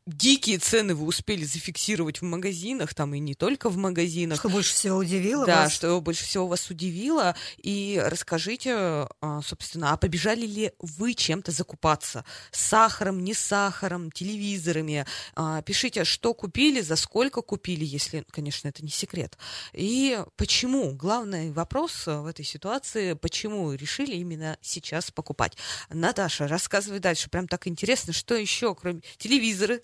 дикие 0.05 0.57
цены 0.57 0.95
вы 0.95 1.05
успели 1.05 1.43
зафиксировать 1.43 2.21
в 2.21 2.23
магазинах, 2.23 2.93
там 2.93 3.13
и 3.13 3.19
не 3.19 3.35
только 3.35 3.69
в 3.69 3.77
магазинах. 3.77 4.39
Что 4.39 4.49
больше 4.49 4.73
всего 4.73 4.97
удивило 4.97 5.45
да, 5.45 5.63
вас? 5.63 5.73
Что 5.73 5.99
больше 6.01 6.23
всего 6.23 6.47
вас 6.47 6.69
удивило. 6.69 7.35
И 7.57 8.01
расскажите, 8.03 8.73
а, 8.75 9.41
собственно, 9.43 9.91
а 9.91 9.97
побежали 9.97 10.45
ли 10.45 10.71
вы 10.79 11.13
чем-то 11.13 11.51
закупаться? 11.51 12.25
Сахаром, 12.51 13.23
не 13.23 13.33
сахаром, 13.33 14.11
телевизорами? 14.11 15.05
А, 15.35 15.61
пишите, 15.61 16.03
что 16.03 16.33
купили, 16.33 16.81
за 16.81 16.95
сколько 16.95 17.41
купили, 17.41 17.85
если, 17.85 18.25
конечно, 18.31 18.67
это 18.67 18.83
не 18.83 18.91
секрет. 18.91 19.37
И 19.73 20.19
почему? 20.35 20.93
Главный 20.93 21.51
вопрос 21.51 22.07
в 22.07 22.25
этой 22.25 22.45
ситуации, 22.45 23.13
почему 23.13 23.73
решили 23.73 24.15
именно 24.15 24.57
сейчас 24.61 25.11
покупать? 25.11 25.55
Наташа, 25.89 26.47
рассказывай 26.47 26.99
дальше. 26.99 27.29
Прям 27.29 27.47
так 27.47 27.67
интересно, 27.67 28.13
что 28.13 28.35
еще, 28.35 28.73
кроме 28.75 29.01
телевизора, 29.17 29.69
Э, 29.69 29.81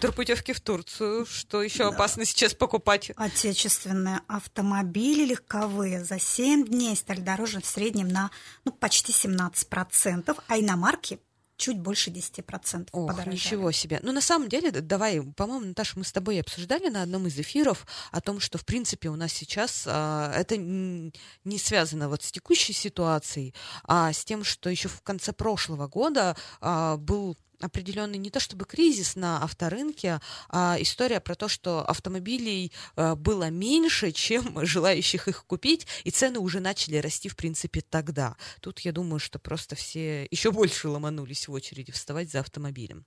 турпутевки 0.00 0.52
в 0.52 0.60
Турцию. 0.60 1.26
Что 1.26 1.62
еще 1.62 1.88
опасно 1.88 2.24
сейчас 2.24 2.54
покупать? 2.54 3.10
Отечественные 3.16 4.20
автомобили 4.28 5.24
легковые 5.24 6.04
за 6.04 6.18
7 6.18 6.66
дней 6.66 6.96
стали 6.96 7.20
дороже 7.20 7.60
в 7.60 7.66
среднем 7.66 8.08
на 8.08 8.30
ну, 8.64 8.72
почти 8.72 9.12
17%, 9.12 10.38
а 10.46 10.58
иномарки 10.58 11.20
чуть 11.62 11.78
больше 11.78 12.10
10% 12.10 12.88
Ох, 12.90 13.08
подорожали. 13.08 13.34
ничего 13.34 13.70
себе. 13.70 14.00
Ну, 14.02 14.10
на 14.10 14.20
самом 14.20 14.48
деле, 14.48 14.72
давай, 14.72 15.22
по-моему, 15.22 15.66
Наташа, 15.66 15.96
мы 15.96 16.04
с 16.04 16.10
тобой 16.10 16.40
обсуждали 16.40 16.88
на 16.88 17.02
одном 17.02 17.28
из 17.28 17.38
эфиров 17.38 17.86
о 18.10 18.20
том, 18.20 18.40
что, 18.40 18.58
в 18.58 18.64
принципе, 18.64 19.08
у 19.10 19.16
нас 19.16 19.32
сейчас 19.32 19.84
а, 19.86 20.32
это 20.34 20.56
не 20.56 21.58
связано 21.58 22.08
вот 22.08 22.24
с 22.24 22.32
текущей 22.32 22.72
ситуацией, 22.72 23.54
а 23.84 24.12
с 24.12 24.24
тем, 24.24 24.42
что 24.42 24.70
еще 24.70 24.88
в 24.88 25.02
конце 25.02 25.32
прошлого 25.32 25.86
года 25.86 26.36
а, 26.60 26.96
был 26.96 27.36
определенный 27.62 28.18
не 28.18 28.30
то 28.30 28.40
чтобы 28.40 28.64
кризис 28.64 29.16
на 29.16 29.42
авторынке, 29.42 30.20
а 30.48 30.76
история 30.80 31.20
про 31.20 31.34
то, 31.34 31.48
что 31.48 31.84
автомобилей 31.84 32.72
э, 32.96 33.14
было 33.14 33.50
меньше, 33.50 34.12
чем 34.12 34.64
желающих 34.66 35.28
их 35.28 35.44
купить, 35.46 35.86
и 36.04 36.10
цены 36.10 36.38
уже 36.38 36.60
начали 36.60 36.96
расти, 36.96 37.28
в 37.28 37.36
принципе, 37.36 37.80
тогда. 37.80 38.36
Тут 38.60 38.80
я 38.80 38.92
думаю, 38.92 39.18
что 39.18 39.38
просто 39.38 39.76
все 39.76 40.26
еще 40.30 40.50
больше 40.50 40.88
ломанулись 40.88 41.48
в 41.48 41.52
очереди 41.52 41.92
вставать 41.92 42.30
за 42.30 42.40
автомобилем. 42.40 43.04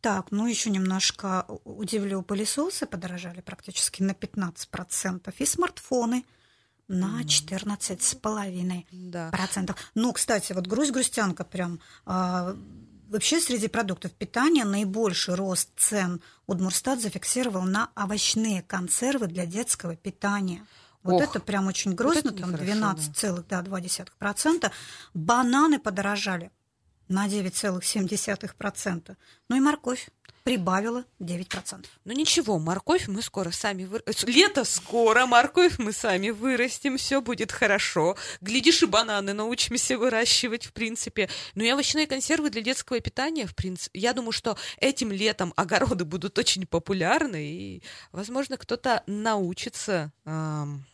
Так, 0.00 0.30
ну 0.30 0.46
еще 0.46 0.70
немножко 0.70 1.46
удивлю, 1.64 2.22
пылесосы 2.22 2.86
подорожали 2.86 3.40
практически 3.40 4.02
на 4.02 4.12
15%, 4.12 5.34
и 5.38 5.46
смартфоны 5.46 6.24
на 6.88 7.22
14,5%. 7.22 8.84
Да. 8.92 9.30
Процентов. 9.30 9.76
Ну, 9.94 10.12
кстати, 10.12 10.52
вот 10.52 10.66
грусть-грустянка 10.66 11.44
прям... 11.44 11.80
Вообще 13.08 13.40
среди 13.40 13.68
продуктов 13.68 14.12
питания 14.12 14.64
наибольший 14.64 15.34
рост 15.34 15.70
цен 15.76 16.20
Удмурстат 16.46 17.00
зафиксировал 17.00 17.62
на 17.62 17.90
овощные 17.94 18.62
консервы 18.62 19.28
для 19.28 19.46
детского 19.46 19.94
питания. 19.94 20.66
Вот 21.04 21.22
Ох, 21.22 21.30
это 21.30 21.38
прям 21.38 21.68
очень 21.68 21.94
грустно, 21.94 22.32
вот 22.32 22.40
там 22.40 22.54
12,2%. 22.54 24.60
Да. 24.60 24.72
Бананы 25.14 25.78
подорожали 25.78 26.50
на 27.08 27.26
9,7%. 27.28 29.16
Ну 29.48 29.56
и 29.56 29.60
морковь 29.60 30.08
прибавила 30.46 31.04
9%. 31.20 31.86
Ну 32.04 32.12
ничего, 32.12 32.60
морковь 32.60 33.08
мы 33.08 33.20
скоро 33.20 33.50
сами 33.50 33.84
вырастим. 33.84 34.28
Лето 34.28 34.64
скоро, 34.64 35.26
морковь 35.26 35.78
мы 35.78 35.92
сами 35.92 36.30
вырастим, 36.30 36.98
все 36.98 37.20
будет 37.20 37.50
хорошо. 37.50 38.16
Глядишь, 38.40 38.82
и 38.82 38.86
бананы 38.86 39.32
научимся 39.32 39.98
выращивать, 39.98 40.66
в 40.66 40.72
принципе. 40.72 41.28
Ну 41.56 41.64
и 41.64 41.72
овощные 41.72 42.06
консервы 42.06 42.50
для 42.50 42.62
детского 42.62 43.00
питания, 43.00 43.46
в 43.46 43.56
принципе. 43.56 43.98
Я 43.98 44.12
думаю, 44.12 44.30
что 44.30 44.56
этим 44.78 45.10
летом 45.10 45.52
огороды 45.56 46.04
будут 46.04 46.38
очень 46.38 46.64
популярны, 46.64 47.44
и, 47.44 47.82
возможно, 48.12 48.56
кто-то 48.56 49.02
научится... 49.06 50.12
Эм 50.26 50.86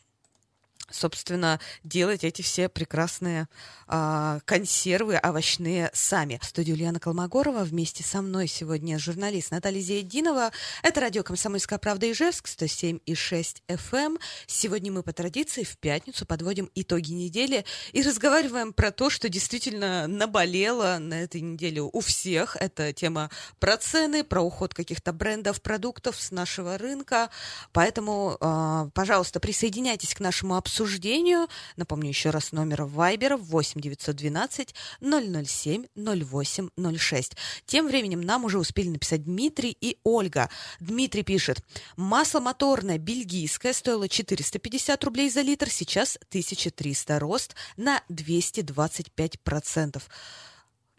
собственно, 0.93 1.59
делать 1.83 2.25
эти 2.25 2.43
все 2.43 2.69
прекрасные 2.69 3.49
а, 3.87 4.41
консервы 4.45 5.19
овощные 5.23 5.91
сами. 5.93 6.39
В 6.41 6.47
студии 6.47 6.73
Ульяна 6.73 7.01
Колмогорова 7.01 7.65
вместе 7.65 8.03
со 8.03 8.23
мной 8.23 8.47
сегодня 8.47 8.99
журналист 8.99 9.51
Наталья 9.51 9.81
Зиединова. 9.81 10.53
Это 10.83 11.01
радио 11.01 11.23
«Комсомольская 11.23 11.79
правда» 11.79 12.11
Ижевск, 12.11 12.47
107,6 12.49 13.63
FM. 13.69 14.03
Эм. 14.03 14.19
Сегодня 14.47 14.93
мы 14.93 15.03
по 15.03 15.13
традиции 15.13 15.65
в 15.65 15.77
пятницу 15.79 16.27
подводим 16.27 16.71
итоги 16.75 17.13
недели 17.13 17.65
и 17.93 18.03
разговариваем 18.03 18.73
про 18.73 18.91
то, 18.91 19.11
что 19.11 19.29
действительно 19.29 20.07
наболело 20.07 20.99
на 20.99 21.23
этой 21.23 21.41
неделе 21.41 21.83
у 21.83 22.01
всех. 22.01 22.57
Это 22.57 22.93
тема 22.93 23.31
про 23.59 23.77
цены, 23.77 24.25
про 24.25 24.41
уход 24.41 24.75
каких-то 24.75 25.13
брендов, 25.13 25.61
продуктов 25.63 26.21
с 26.21 26.31
нашего 26.31 26.79
рынка. 26.79 27.31
Поэтому, 27.73 28.37
а, 28.41 28.89
пожалуйста, 28.95 29.41
присоединяйтесь 29.41 30.15
к 30.15 30.21
нашему 30.21 30.57
обсуждению 30.57 30.82
обсуждению. 30.83 31.49
Напомню 31.77 32.09
еще 32.09 32.31
раз 32.31 32.51
номер 32.51 32.85
Вайбера 32.85 33.37
8 33.37 33.81
912 33.81 34.75
007 35.01 35.87
08 35.95 36.69
06. 36.99 37.37
Тем 37.67 37.87
временем 37.87 38.21
нам 38.21 38.45
уже 38.45 38.59
успели 38.59 38.89
написать 38.89 39.23
Дмитрий 39.23 39.77
и 39.81 39.99
Ольга. 40.03 40.51
Дмитрий 40.81 41.23
пишет, 41.23 41.65
масло 41.97 42.41
моторное 42.41 42.99
бельгийское 42.99 43.73
стоило 43.73 44.09
450 44.09 45.05
рублей 45.05 45.31
за 45.31 45.43
литр, 45.43 45.71
сейчас 45.71 46.19
1300, 46.31 47.19
рост 47.21 47.55
на 47.77 48.03
225 48.09 49.41
процентов. 49.41 50.09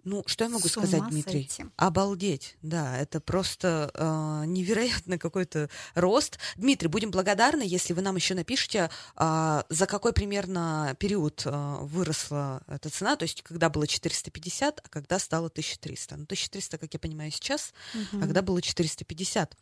Ну, 0.03 0.23
что 0.25 0.43
я 0.43 0.49
могу 0.49 0.67
С 0.67 0.71
сказать, 0.71 1.07
Дмитрий? 1.09 1.47
Сойти. 1.49 1.71
Обалдеть, 1.77 2.57
да, 2.61 2.97
это 2.97 3.21
просто 3.21 3.89
э, 3.93 4.43
невероятно 4.47 5.17
какой-то 5.17 5.69
рост. 5.95 6.39
Дмитрий, 6.57 6.89
будем 6.89 7.09
благодарны, 7.09 7.63
если 7.65 7.93
вы 7.93 8.01
нам 8.01 8.15
еще 8.17 8.35
напишите, 8.35 8.89
э, 9.15 9.63
за 9.69 9.85
какой 9.85 10.11
примерно 10.11 10.95
период 10.99 11.43
э, 11.45 11.77
выросла 11.81 12.61
эта 12.67 12.89
цена, 12.89 13.15
то 13.15 13.23
есть 13.23 13.43
когда 13.43 13.69
было 13.69 13.87
450, 13.87 14.81
а 14.83 14.89
когда 14.89 15.19
стало 15.19 15.47
1300. 15.47 16.17
Ну, 16.17 16.23
1300, 16.23 16.77
как 16.77 16.93
я 16.93 16.99
понимаю, 16.99 17.31
сейчас, 17.31 17.73
угу. 17.93 18.17
а 18.17 18.19
когда 18.19 18.41
было 18.41 18.61
450. 18.61 19.57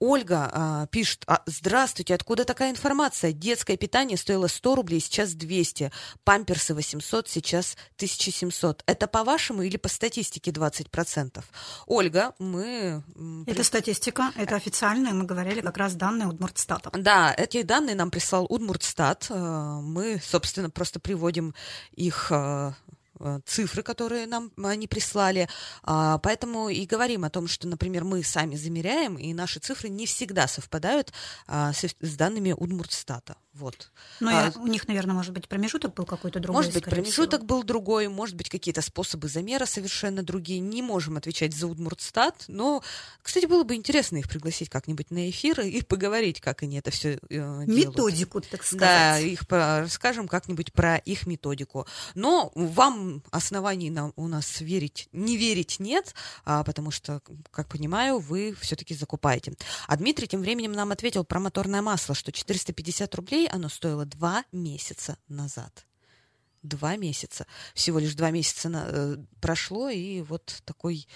Ольга 0.00 0.50
э, 0.52 0.86
пишет, 0.90 1.22
а, 1.28 1.42
здравствуйте, 1.46 2.14
откуда 2.14 2.44
такая 2.44 2.72
информация? 2.72 3.32
Детское 3.32 3.76
питание 3.76 4.18
стоило 4.18 4.48
100 4.48 4.74
рублей, 4.74 5.00
сейчас 5.00 5.34
200, 5.34 5.92
памперсы 6.24 6.74
800, 6.74 7.28
сейчас 7.28 7.76
1700. 7.96 8.82
Это 8.86 9.06
по-вашему 9.06 9.62
или 9.62 9.83
по 9.84 9.88
статистике 9.88 10.50
20%. 10.50 11.44
Ольга, 11.86 12.32
мы... 12.38 13.02
Это 13.46 13.62
статистика, 13.62 14.32
это 14.34 14.56
официальная, 14.56 15.12
мы 15.12 15.26
говорили 15.26 15.60
как 15.60 15.76
раз 15.76 15.94
данные 15.94 16.26
Удмуртстата. 16.26 16.88
Да, 16.98 17.34
эти 17.36 17.60
данные 17.60 17.94
нам 17.94 18.10
прислал 18.10 18.46
Удмуртстат. 18.48 19.26
Э, 19.28 19.80
мы, 19.82 20.18
собственно, 20.24 20.70
просто 20.70 21.00
приводим 21.00 21.54
их 21.92 22.28
э, 22.30 22.72
э, 23.20 23.40
цифры, 23.44 23.82
которые 23.82 24.26
нам 24.26 24.50
они 24.56 24.88
прислали. 24.88 25.50
А, 25.82 26.16
поэтому 26.16 26.70
и 26.70 26.86
говорим 26.86 27.24
о 27.24 27.30
том, 27.30 27.46
что, 27.46 27.68
например, 27.68 28.04
мы 28.04 28.24
сами 28.24 28.54
замеряем, 28.54 29.16
и 29.16 29.34
наши 29.34 29.60
цифры 29.60 29.90
не 29.90 30.06
всегда 30.06 30.48
совпадают 30.48 31.12
а, 31.46 31.74
с 31.74 32.16
данными 32.16 32.54
Удмуртстата. 32.56 33.36
Вот. 33.54 33.90
Но 34.18 34.30
ну, 34.30 34.36
а, 34.36 34.52
у 34.56 34.66
них, 34.66 34.88
наверное, 34.88 35.14
может 35.14 35.32
быть, 35.32 35.48
промежуток 35.48 35.94
был 35.94 36.04
какой-то 36.04 36.40
другой. 36.40 36.58
Может 36.58 36.74
быть, 36.74 36.84
промежуток 36.84 37.40
всего. 37.40 37.46
был 37.46 37.62
другой, 37.62 38.08
может 38.08 38.34
быть, 38.34 38.48
какие-то 38.48 38.82
способы 38.82 39.28
замера 39.28 39.64
совершенно 39.64 40.24
другие. 40.24 40.58
Не 40.58 40.82
можем 40.82 41.16
отвечать 41.16 41.54
за 41.54 41.68
Удмуртстат, 41.68 42.44
но, 42.48 42.82
кстати, 43.22 43.46
было 43.46 43.62
бы 43.62 43.76
интересно 43.76 44.16
их 44.16 44.28
пригласить 44.28 44.68
как-нибудь 44.68 45.12
на 45.12 45.30
эфир 45.30 45.60
и 45.60 45.82
поговорить, 45.82 46.40
как 46.40 46.64
они 46.64 46.78
это 46.78 46.90
все 46.90 47.14
э, 47.14 47.18
делают. 47.28 47.68
Методику, 47.68 48.40
так 48.40 48.64
сказать. 48.64 48.80
Да, 48.80 49.18
их 49.20 49.42
расскажем 49.48 50.26
как-нибудь 50.26 50.72
про 50.72 50.96
их 50.96 51.28
методику. 51.28 51.86
Но 52.16 52.50
вам 52.56 53.22
оснований 53.30 53.90
на, 53.90 54.12
у 54.16 54.26
нас 54.26 54.60
верить, 54.60 55.08
не 55.12 55.36
верить 55.36 55.76
нет, 55.78 56.12
а, 56.44 56.64
потому 56.64 56.90
что, 56.90 57.20
как 57.52 57.68
понимаю, 57.68 58.18
вы 58.18 58.56
все-таки 58.60 58.94
закупаете. 58.94 59.54
А 59.86 59.96
Дмитрий 59.96 60.26
тем 60.26 60.40
временем 60.40 60.72
нам 60.72 60.90
ответил 60.90 61.24
про 61.24 61.38
моторное 61.38 61.82
масло, 61.82 62.16
что 62.16 62.32
450 62.32 63.14
рублей 63.14 63.43
рублей 63.44 63.48
оно 63.48 63.68
стоило 63.68 64.04
два 64.04 64.44
месяца 64.52 65.16
назад. 65.28 65.86
Два 66.62 66.96
месяца. 66.96 67.46
Всего 67.74 67.98
лишь 67.98 68.14
два 68.14 68.30
месяца 68.30 68.68
на, 68.68 68.86
э, 68.88 69.16
прошло, 69.40 69.90
и 69.90 70.22
вот 70.22 70.62
такой 70.64 71.06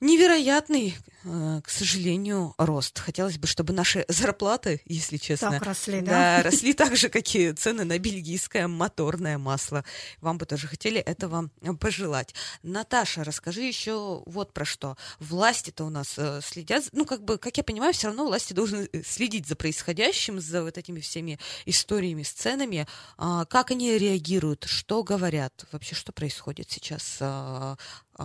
невероятный, 0.00 0.96
э, 1.24 1.60
к 1.62 1.68
сожалению, 1.68 2.54
рост. 2.58 2.98
Хотелось 2.98 3.38
бы, 3.38 3.46
чтобы 3.46 3.72
наши 3.72 4.04
зарплаты, 4.08 4.80
если 4.86 5.16
честно, 5.16 5.52
так 5.52 5.62
росли, 5.62 6.00
да? 6.00 6.38
да 6.38 6.42
росли 6.50 6.72
так 6.72 6.96
же, 6.96 7.08
как 7.08 7.34
и 7.34 7.52
цены 7.52 7.84
на 7.84 7.98
бельгийское 7.98 8.66
моторное 8.68 9.38
масло. 9.38 9.84
Вам 10.20 10.38
бы 10.38 10.46
тоже 10.46 10.66
хотели 10.66 11.00
этого 11.00 11.50
пожелать. 11.78 12.34
Наташа, 12.62 13.24
расскажи 13.24 13.62
еще 13.62 14.22
вот 14.26 14.52
про 14.52 14.64
что. 14.64 14.96
Власти-то 15.18 15.84
у 15.84 15.90
нас 15.90 16.14
э, 16.16 16.40
следят, 16.42 16.84
ну, 16.92 17.04
как 17.04 17.22
бы, 17.22 17.38
как 17.38 17.56
я 17.56 17.64
понимаю, 17.64 17.92
все 17.92 18.08
равно 18.08 18.24
власти 18.24 18.52
должны 18.52 18.88
э, 18.92 19.02
следить 19.02 19.46
за 19.46 19.56
происходящим, 19.56 20.40
за 20.40 20.62
вот 20.62 20.78
этими 20.78 21.00
всеми 21.00 21.38
историями, 21.66 22.22
сценами. 22.22 22.86
А, 23.18 23.44
как 23.44 23.70
они 23.70 23.98
реагируют, 23.98 24.64
что 24.64 25.02
говорят, 25.02 25.66
вообще, 25.72 25.94
что 25.94 26.12
происходит 26.12 26.70
сейчас 26.70 27.18
а, 27.20 27.76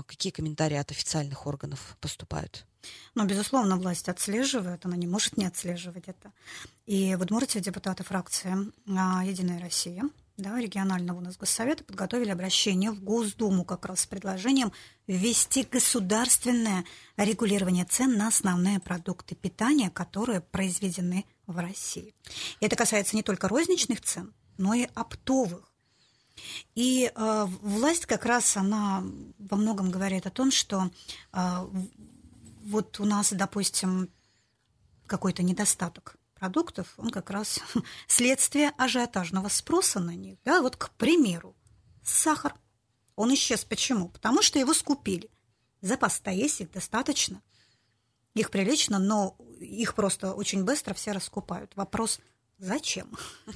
какие 0.03 0.31
комментарии 0.31 0.77
от 0.77 0.91
официальных 0.91 1.47
органов 1.47 1.97
поступают? 1.99 2.65
Ну, 3.15 3.25
безусловно, 3.25 3.77
власть 3.77 4.09
отслеживает, 4.09 4.85
она 4.85 4.95
не 4.95 5.07
может 5.07 5.37
не 5.37 5.45
отслеживать 5.45 6.07
это. 6.07 6.31
И 6.85 7.15
в 7.15 7.21
Удмуртии 7.21 7.59
депутаты 7.59 8.03
фракции 8.03 8.55
а, 8.87 9.23
«Единая 9.25 9.59
Россия», 9.59 10.03
да, 10.37 10.59
регионального 10.59 11.19
у 11.19 11.21
нас 11.21 11.37
госсовета, 11.37 11.83
подготовили 11.83 12.29
обращение 12.29 12.91
в 12.91 13.01
Госдуму 13.01 13.63
как 13.63 13.85
раз 13.85 14.01
с 14.01 14.05
предложением 14.05 14.73
ввести 15.07 15.63
государственное 15.63 16.83
регулирование 17.15 17.85
цен 17.85 18.17
на 18.17 18.27
основные 18.27 18.79
продукты 18.79 19.35
питания, 19.35 19.89
которые 19.89 20.41
произведены 20.41 21.25
в 21.47 21.57
России. 21.57 22.13
Это 22.59 22.75
касается 22.75 23.15
не 23.15 23.23
только 23.23 23.47
розничных 23.47 24.01
цен, 24.01 24.33
но 24.57 24.73
и 24.73 24.87
оптовых. 24.93 25.71
И 26.75 27.11
э, 27.13 27.45
власть 27.61 28.05
как 28.05 28.25
раз, 28.25 28.57
она 28.57 29.03
во 29.39 29.57
многом 29.57 29.89
говорит 29.89 30.25
о 30.25 30.31
том, 30.31 30.51
что 30.51 30.89
э, 31.33 31.67
вот 32.63 32.99
у 32.99 33.05
нас, 33.05 33.31
допустим, 33.31 34.09
какой-то 35.05 35.43
недостаток 35.43 36.17
продуктов, 36.33 36.93
он 36.97 37.09
как 37.09 37.29
раз 37.29 37.59
следствие 38.07 38.71
ажиотажного 38.77 39.49
спроса 39.49 39.99
на 39.99 40.15
них. 40.15 40.37
Да? 40.43 40.61
Вот, 40.61 40.75
к 40.75 40.91
примеру, 40.91 41.55
сахар. 42.03 42.55
Он 43.15 43.33
исчез. 43.33 43.63
Почему? 43.63 44.09
Потому 44.09 44.41
что 44.41 44.59
его 44.59 44.73
скупили. 44.73 45.29
Запас-то 45.81 46.31
есть, 46.31 46.61
их 46.61 46.71
достаточно. 46.71 47.41
Их 48.33 48.51
прилично, 48.51 48.99
но 48.99 49.37
их 49.59 49.95
просто 49.95 50.33
очень 50.33 50.65
быстро 50.65 50.93
все 50.93 51.13
раскупают. 51.13 51.73
Вопрос 51.75 52.19
Зачем? 52.57 53.11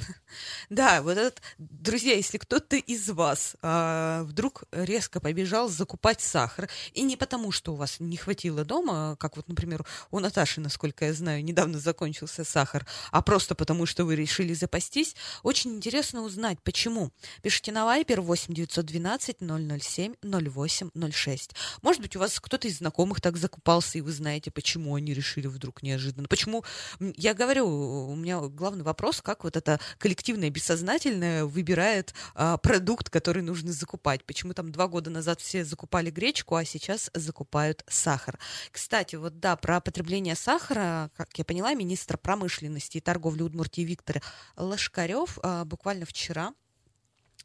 Да, 0.69 1.01
вот 1.01 1.17
этот, 1.17 1.41
друзья, 1.57 2.13
если 2.13 2.37
кто-то 2.37 2.75
из 2.75 3.09
вас 3.09 3.55
а, 3.63 4.21
вдруг 4.25 4.65
резко 4.71 5.19
побежал 5.19 5.67
закупать 5.67 6.21
сахар, 6.21 6.69
и 6.93 7.01
не 7.01 7.17
потому, 7.17 7.51
что 7.51 7.73
у 7.73 7.75
вас 7.75 7.99
не 7.99 8.15
хватило 8.15 8.63
дома, 8.63 9.15
как 9.19 9.35
вот, 9.35 9.47
например, 9.47 9.83
у 10.11 10.19
Наташи, 10.19 10.61
насколько 10.61 11.05
я 11.05 11.13
знаю, 11.13 11.43
недавно 11.43 11.79
закончился 11.79 12.43
сахар, 12.43 12.85
а 13.11 13.23
просто 13.23 13.55
потому, 13.55 13.87
что 13.87 14.05
вы 14.05 14.15
решили 14.15 14.53
запастись, 14.53 15.15
очень 15.41 15.75
интересно 15.75 16.21
узнать, 16.21 16.59
почему. 16.61 17.11
Пишите 17.41 17.71
на 17.71 17.79
Viber 17.79 18.21
8 18.21 18.53
912 18.53 19.37
007 19.39 20.13
08 20.21 21.11
06. 21.11 21.51
Может 21.81 22.01
быть, 22.03 22.15
у 22.15 22.19
вас 22.19 22.39
кто-то 22.39 22.67
из 22.67 22.77
знакомых 22.77 23.21
так 23.21 23.37
закупался, 23.37 23.97
и 23.97 24.01
вы 24.01 24.11
знаете, 24.11 24.51
почему 24.51 24.93
они 24.93 25.15
решили 25.15 25.47
вдруг 25.47 25.81
неожиданно. 25.81 26.27
Почему? 26.27 26.63
Я 26.99 27.33
говорю, 27.33 27.67
у 27.67 28.15
меня 28.15 28.39
главный 28.41 28.83
вопрос, 28.89 29.21
как 29.21 29.43
вот 29.43 29.55
это 29.55 29.79
коллективное 29.97 30.49
бессознательное 30.49 31.45
выбирает 31.45 32.13
а, 32.35 32.57
продукт, 32.57 33.09
который 33.09 33.43
нужно 33.43 33.71
закупать. 33.71 34.23
Почему 34.25 34.53
там 34.53 34.71
два 34.71 34.87
года 34.87 35.09
назад 35.09 35.39
все 35.41 35.63
закупали 35.63 36.09
гречку, 36.09 36.55
а 36.55 36.65
сейчас 36.65 37.09
закупают 37.13 37.83
сахар. 37.87 38.39
Кстати, 38.71 39.15
вот 39.15 39.39
да, 39.39 39.55
про 39.55 39.79
потребление 39.79 40.35
сахара, 40.35 41.11
как 41.15 41.29
я 41.37 41.45
поняла, 41.45 41.73
министр 41.73 42.17
промышленности 42.17 42.97
и 42.97 43.01
торговли 43.01 43.43
Удмуртии 43.43 43.81
Виктор 43.81 44.21
Лошкарев 44.57 45.37
а, 45.43 45.65
буквально 45.65 46.05
вчера 46.05 46.53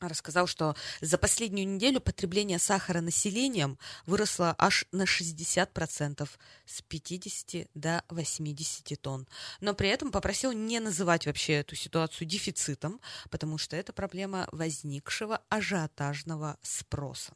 рассказал, 0.09 0.47
что 0.47 0.75
за 1.01 1.19
последнюю 1.19 1.69
неделю 1.69 2.01
потребление 2.01 2.59
сахара 2.59 3.01
населением 3.01 3.79
выросло 4.07 4.55
аж 4.59 4.87
на 4.93 5.05
60%, 5.05 6.29
с 6.67 6.83
50 6.83 7.69
до 7.75 8.03
80 8.09 9.01
тонн. 9.01 9.27
Но 9.61 9.75
при 9.75 9.89
этом 9.89 10.11
попросил 10.11 10.53
не 10.53 10.81
называть 10.81 11.27
вообще 11.27 11.55
эту 11.55 11.77
ситуацию 11.77 12.27
дефицитом, 12.27 13.01
потому 13.31 13.59
что 13.59 13.77
это 13.77 13.93
проблема 13.93 14.49
возникшего 14.53 15.41
ажиотажного 15.49 16.59
спроса. 16.63 17.35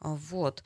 Вот. 0.00 0.64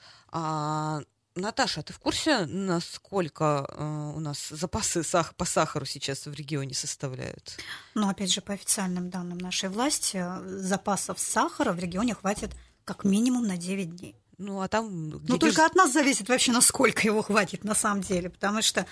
А, 1.36 1.40
Наташа, 1.40 1.82
ты 1.82 1.92
в 1.92 1.98
курсе, 1.98 2.46
насколько 2.46 3.66
э, 3.68 4.12
у 4.16 4.20
нас 4.20 4.48
запасы 4.48 5.02
сах 5.02 5.34
по 5.34 5.44
сахару 5.44 5.84
сейчас 5.84 6.26
в 6.26 6.32
регионе 6.32 6.74
составляют? 6.74 7.58
Ну, 7.94 8.08
опять 8.08 8.32
же, 8.32 8.40
по 8.40 8.54
официальным 8.54 9.10
данным 9.10 9.38
нашей 9.38 9.68
власти, 9.68 10.24
запасов 10.44 11.18
сахара 11.18 11.72
в 11.72 11.78
регионе 11.78 12.14
хватит 12.14 12.50
как 12.84 13.04
минимум 13.04 13.46
на 13.46 13.56
9 13.56 13.96
дней. 13.96 14.16
Ну, 14.38 14.60
а 14.60 14.68
там... 14.68 15.08
Ну, 15.08 15.38
только 15.38 15.64
от 15.64 15.74
нас 15.74 15.92
зависит 15.92 16.28
вообще, 16.28 16.52
насколько 16.52 17.06
его 17.06 17.22
хватит 17.22 17.64
на 17.64 17.74
самом 17.74 18.02
деле, 18.02 18.30
потому 18.30 18.62
что 18.62 18.86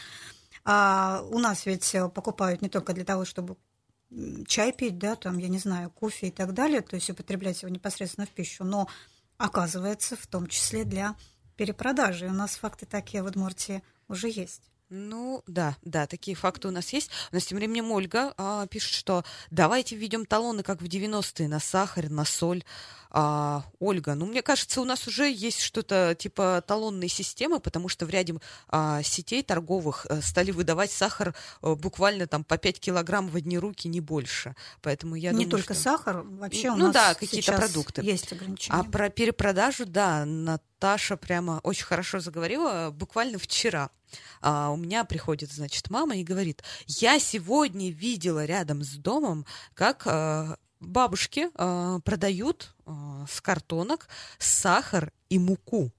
а, 0.65 1.23
у 1.31 1.39
нас 1.39 1.67
ведь 1.67 1.95
покупают 2.15 2.63
не 2.63 2.69
только 2.69 2.95
для 2.95 3.05
того, 3.05 3.25
чтобы 3.25 3.57
чай 4.47 4.73
пить, 4.73 4.99
да, 4.99 5.17
там, 5.17 5.39
я 5.39 5.49
не 5.49 5.59
знаю, 5.59 5.91
кофе 5.91 6.29
и 6.29 6.31
так 6.31 6.55
далее, 6.55 6.81
то 6.81 6.97
есть 6.97 7.11
употреблять 7.11 7.63
его 7.63 7.71
непосредственно 7.71 8.27
в 8.27 8.31
пищу, 8.31 8.65
но 8.65 8.89
оказывается, 9.37 10.17
в 10.17 10.27
том 10.27 10.47
числе 10.47 10.85
для 10.85 11.15
перепродажи. 11.57 12.27
У 12.27 12.33
нас 12.33 12.57
факты 12.57 12.87
такие 12.87 13.23
в 13.23 13.27
Удмуртии 13.27 13.83
уже 14.09 14.29
есть. 14.29 14.71
Ну, 14.91 15.43
да, 15.47 15.77
да, 15.83 16.07
такие 16.07 16.37
факты 16.37 16.69
у 16.69 16.71
нас 16.71 16.93
есть. 16.93 17.11
У 17.33 17.35
нас 17.35 17.47
тем 17.47 17.57
временем 17.59 17.91
Ольга 17.91 18.35
а, 18.37 18.67
пишет, 18.67 18.93
что 18.93 19.25
давайте 19.51 19.97
введем 19.97 20.27
талоны, 20.27 20.63
как 20.63 20.83
в 20.83 20.85
90-е, 20.85 21.49
на 21.49 21.59
сахар, 21.59 22.11
на 22.11 22.25
соль. 22.25 22.63
А, 23.17 23.63
Ольга, 23.79 24.17
ну, 24.17 24.27
мне 24.27 24.43
кажется, 24.43 24.81
у 24.81 24.85
нас 24.85 25.07
уже 25.07 25.31
есть 25.31 25.61
что-то 25.61 26.17
типа 26.19 26.65
талонной 26.67 27.07
системы, 27.07 27.61
потому 27.61 27.89
что 27.89 28.07
в 28.07 28.11
ряде 28.11 28.35
а, 28.69 29.05
сетей 29.05 29.45
торговых 29.45 30.05
а, 30.07 30.21
стали 30.21 30.51
выдавать 30.51 30.91
сахар 30.91 31.33
а, 31.63 31.77
буквально 31.77 32.27
там 32.27 32.43
по 32.43 32.59
5 32.59 32.81
килограмм 32.81 33.29
в 33.29 33.37
одни 33.37 33.57
руки, 33.57 33.87
не 33.87 34.01
больше. 34.01 34.57
Поэтому 34.83 35.15
я 35.15 35.31
не 35.31 35.45
думаю, 35.45 35.51
только 35.51 35.75
что... 35.75 35.83
сахар, 35.85 36.23
вообще 36.23 36.71
у 36.71 36.77
ну, 36.77 36.87
нас 36.87 36.95
да, 36.95 37.15
какие-то 37.15 37.53
продукты. 37.53 38.03
есть 38.03 38.33
ограничения. 38.33 38.77
А 38.77 38.83
про 38.83 39.09
перепродажу, 39.11 39.87
да, 39.87 40.25
Наташа 40.25 41.17
прямо 41.17 41.61
очень 41.63 41.85
хорошо 41.85 42.19
заговорила 42.19 42.91
буквально 42.91 43.39
вчера. 43.39 43.91
А, 44.41 44.71
у 44.71 44.77
меня 44.77 45.05
приходит, 45.05 45.53
значит, 45.53 45.89
мама 45.89 46.17
и 46.17 46.25
говорит, 46.25 46.65
я 46.89 47.21
сегодня 47.21 47.93
видела 47.93 48.45
рядом 48.45 48.83
с 48.83 48.97
домом, 48.97 49.47
как 49.75 50.03
а, 50.07 50.57
бабушки 50.87 51.49
э, 51.55 51.99
продают 52.05 52.75
э, 52.87 52.93
с 53.29 53.41
картонок 53.41 54.09
сахар 54.39 55.13
и 55.29 55.39
муку. 55.39 55.93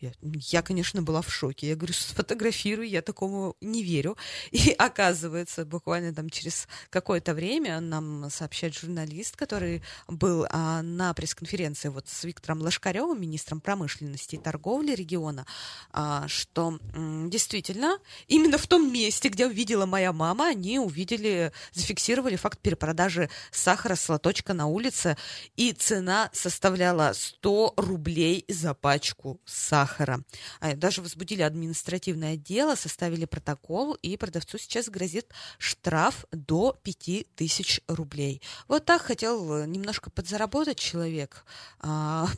Я, 0.00 0.12
я, 0.22 0.60
конечно, 0.60 1.00
была 1.00 1.22
в 1.22 1.32
шоке. 1.32 1.68
Я 1.68 1.76
говорю, 1.76 1.94
сфотографируй, 1.96 2.88
я 2.88 3.00
такому 3.00 3.56
не 3.60 3.82
верю. 3.82 4.16
И 4.50 4.74
оказывается, 4.78 5.64
буквально 5.64 6.14
там 6.14 6.28
через 6.28 6.68
какое-то 6.90 7.32
время 7.34 7.80
нам 7.80 8.28
сообщает 8.30 8.74
журналист, 8.74 9.36
который 9.36 9.82
был 10.06 10.46
а, 10.50 10.82
на 10.82 11.14
пресс-конференции 11.14 11.88
вот 11.88 12.08
с 12.08 12.24
Виктором 12.24 12.60
Лошкаревым, 12.60 13.20
министром 13.20 13.60
промышленности 13.60 14.34
и 14.34 14.38
торговли 14.38 14.94
региона, 14.94 15.46
а, 15.92 16.28
что 16.28 16.78
м, 16.94 17.30
действительно 17.30 17.98
именно 18.28 18.58
в 18.58 18.66
том 18.66 18.92
месте, 18.92 19.28
где 19.30 19.46
увидела 19.46 19.86
моя 19.86 20.12
мама, 20.12 20.48
они 20.48 20.78
увидели, 20.78 21.52
зафиксировали 21.72 22.36
факт 22.36 22.58
перепродажи 22.60 23.30
сахара 23.50 23.94
с 23.94 24.08
лоточка 24.08 24.52
на 24.52 24.66
улице, 24.66 25.16
и 25.56 25.72
цена 25.72 26.28
составляла 26.34 27.12
100 27.14 27.74
рублей 27.76 28.44
за 28.48 28.74
пачку 28.74 29.40
сахара 29.46 29.85
сахара. 29.86 30.20
А, 30.60 30.74
даже 30.74 31.02
возбудили 31.02 31.42
административное 31.42 32.36
дело, 32.36 32.74
составили 32.74 33.24
протокол, 33.24 33.94
и 33.94 34.16
продавцу 34.16 34.58
сейчас 34.58 34.88
грозит 34.88 35.32
штраф 35.58 36.26
до 36.32 36.78
5000 36.82 37.82
рублей. 37.88 38.42
Вот 38.68 38.84
так 38.84 39.02
хотел 39.02 39.64
немножко 39.64 40.10
подзаработать 40.10 40.78
человек, 40.78 41.44
а, 41.80 42.28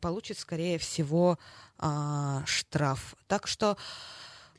получит, 0.00 0.38
скорее 0.38 0.78
всего, 0.78 1.38
а, 1.78 2.42
штраф. 2.46 3.14
Так 3.26 3.46
что 3.46 3.76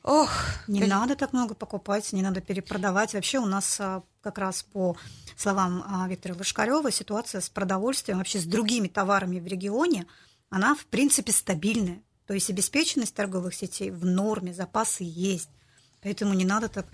Ох, 0.02 0.30
не 0.68 0.80
как... 0.80 0.88
надо 0.88 1.16
так 1.16 1.32
много 1.32 1.56
покупать, 1.56 2.12
не 2.12 2.22
надо 2.22 2.40
перепродавать. 2.40 3.12
Вообще 3.12 3.40
у 3.40 3.46
нас 3.46 3.80
как 4.20 4.38
раз 4.38 4.62
по 4.62 4.96
словам 5.36 6.06
Виктора 6.08 6.36
Лошкарева 6.38 6.92
ситуация 6.92 7.40
с 7.40 7.48
продовольствием, 7.48 8.18
вообще 8.18 8.38
с 8.38 8.44
другими 8.44 8.86
товарами 8.86 9.40
в 9.40 9.46
регионе, 9.48 10.06
она 10.48 10.76
в 10.76 10.86
принципе 10.86 11.32
стабильная. 11.32 12.02
То 12.26 12.34
есть 12.34 12.50
обеспеченность 12.50 13.14
торговых 13.14 13.54
сетей 13.54 13.90
в 13.90 14.04
норме, 14.04 14.52
запасы 14.52 15.04
есть. 15.04 15.50
Поэтому 16.02 16.34
не 16.34 16.44
надо 16.44 16.68
так 16.68 16.86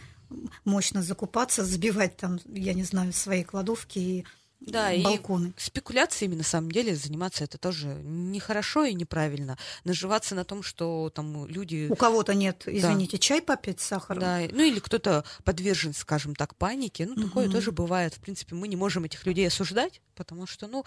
мощно 0.65 1.03
закупаться, 1.03 1.65
забивать 1.65 2.17
там, 2.17 2.39
я 2.47 2.75
не 2.75 2.85
знаю, 2.85 3.13
свои 3.13 3.45
кладовки 3.45 3.99
и 3.99 4.27
да, 4.67 4.93
балконы. 5.03 5.55
И 5.57 5.61
спекуляциями 5.61 6.35
на 6.35 6.43
самом 6.43 6.71
деле 6.71 6.95
заниматься 6.95 7.45
это 7.45 7.59
тоже 7.59 7.89
нехорошо 8.03 8.85
и 8.85 8.95
неправильно. 8.95 9.59
Наживаться 9.85 10.35
на 10.35 10.45
том, 10.45 10.63
что 10.63 11.11
там 11.15 11.47
люди... 11.47 11.89
У 11.91 11.97
кого-то 11.97 12.35
нет, 12.35 12.65
извините, 12.67 13.17
да. 13.17 13.23
чай 13.23 13.43
попить 13.43 13.81
с 13.81 13.87
сахаром. 13.87 14.21
Да, 14.21 14.41
ну 14.51 14.63
или 14.63 14.79
кто-то 14.79 15.25
подвержен, 15.45 15.93
скажем 15.95 16.35
так, 16.35 16.55
панике. 16.57 17.07
Ну, 17.07 17.15
такое 17.15 17.47
угу. 17.47 17.53
тоже 17.55 17.73
бывает. 17.73 18.15
В 18.15 18.21
принципе, 18.21 18.55
мы 18.55 18.69
не 18.69 18.77
можем 18.77 19.05
этих 19.05 19.27
людей 19.27 19.49
осуждать, 19.49 20.01
потому 20.15 20.47
что, 20.47 20.67
ну, 20.67 20.85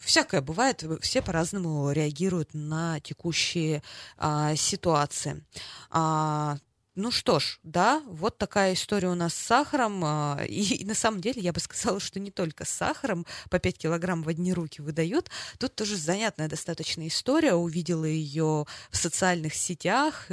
всякое 0.00 0.40
бывает, 0.40 0.84
все 1.00 1.22
по-разному 1.22 1.90
реагируют 1.92 2.54
на 2.54 3.00
текущие 3.00 3.82
а, 4.16 4.54
ситуации. 4.56 5.44
А, 5.90 6.58
ну 6.96 7.10
что 7.10 7.40
ж, 7.40 7.58
да, 7.62 8.02
вот 8.06 8.38
такая 8.38 8.74
история 8.74 9.08
у 9.08 9.14
нас 9.14 9.34
с 9.34 9.38
сахаром. 9.38 10.04
А, 10.04 10.44
и, 10.48 10.84
на 10.84 10.94
самом 10.94 11.20
деле 11.20 11.42
я 11.42 11.52
бы 11.52 11.60
сказала, 11.60 12.00
что 12.00 12.20
не 12.20 12.30
только 12.30 12.64
с 12.64 12.70
сахаром 12.70 13.26
по 13.50 13.58
5 13.58 13.78
килограмм 13.78 14.22
в 14.22 14.28
одни 14.28 14.52
руки 14.52 14.80
выдают. 14.80 15.30
Тут 15.58 15.74
тоже 15.74 15.96
занятная 15.96 16.48
достаточно 16.48 17.06
история. 17.06 17.54
Увидела 17.54 18.04
ее 18.04 18.66
в 18.90 18.96
социальных 18.96 19.54
сетях. 19.54 20.30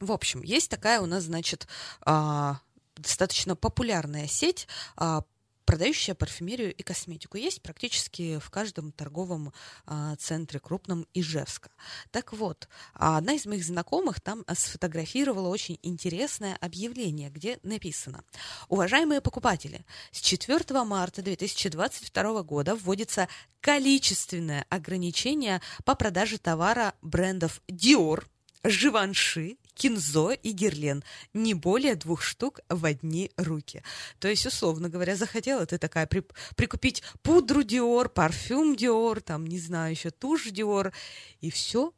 В 0.00 0.12
общем, 0.12 0.42
есть 0.42 0.70
такая 0.70 1.00
у 1.00 1.06
нас, 1.06 1.24
значит, 1.24 1.66
а, 2.02 2.60
достаточно 2.96 3.56
популярная 3.56 4.28
сеть 4.28 4.68
а, 4.96 5.24
продающая 5.68 6.14
парфюмерию 6.14 6.74
и 6.74 6.82
косметику. 6.82 7.36
Есть 7.36 7.60
практически 7.60 8.38
в 8.38 8.48
каждом 8.48 8.90
торговом 8.90 9.52
а, 9.84 10.16
центре 10.16 10.60
крупном 10.60 11.06
Ижевска. 11.12 11.68
Так 12.10 12.32
вот, 12.32 12.70
одна 12.94 13.34
из 13.34 13.44
моих 13.44 13.62
знакомых 13.62 14.22
там 14.22 14.46
сфотографировала 14.54 15.48
очень 15.48 15.78
интересное 15.82 16.56
объявление, 16.62 17.28
где 17.28 17.60
написано 17.62 18.24
«Уважаемые 18.70 19.20
покупатели, 19.20 19.84
с 20.10 20.22
4 20.22 20.84
марта 20.84 21.20
2022 21.20 22.42
года 22.44 22.74
вводится 22.74 23.28
количественное 23.60 24.64
ограничение 24.70 25.60
по 25.84 25.94
продаже 25.94 26.38
товара 26.38 26.94
брендов 27.02 27.60
Dior, 27.68 28.24
Живанши, 28.64 29.58
кинзо 29.78 30.32
и 30.32 30.50
герлен. 30.50 31.02
Не 31.32 31.54
более 31.54 31.94
двух 31.94 32.22
штук 32.22 32.60
в 32.68 32.84
одни 32.84 33.30
руки. 33.36 33.82
То 34.18 34.28
есть, 34.28 34.44
условно 34.44 34.88
говоря, 34.90 35.16
захотела 35.16 35.64
ты 35.64 35.78
такая 35.78 36.06
при, 36.06 36.22
прикупить 36.56 37.02
пудру 37.22 37.62
Диор, 37.62 38.08
парфюм 38.08 38.76
Диор, 38.76 39.20
там, 39.20 39.46
не 39.46 39.58
знаю, 39.58 39.92
еще 39.92 40.10
тушь 40.10 40.50
Диор, 40.50 40.92
и 41.40 41.50
все 41.50 41.92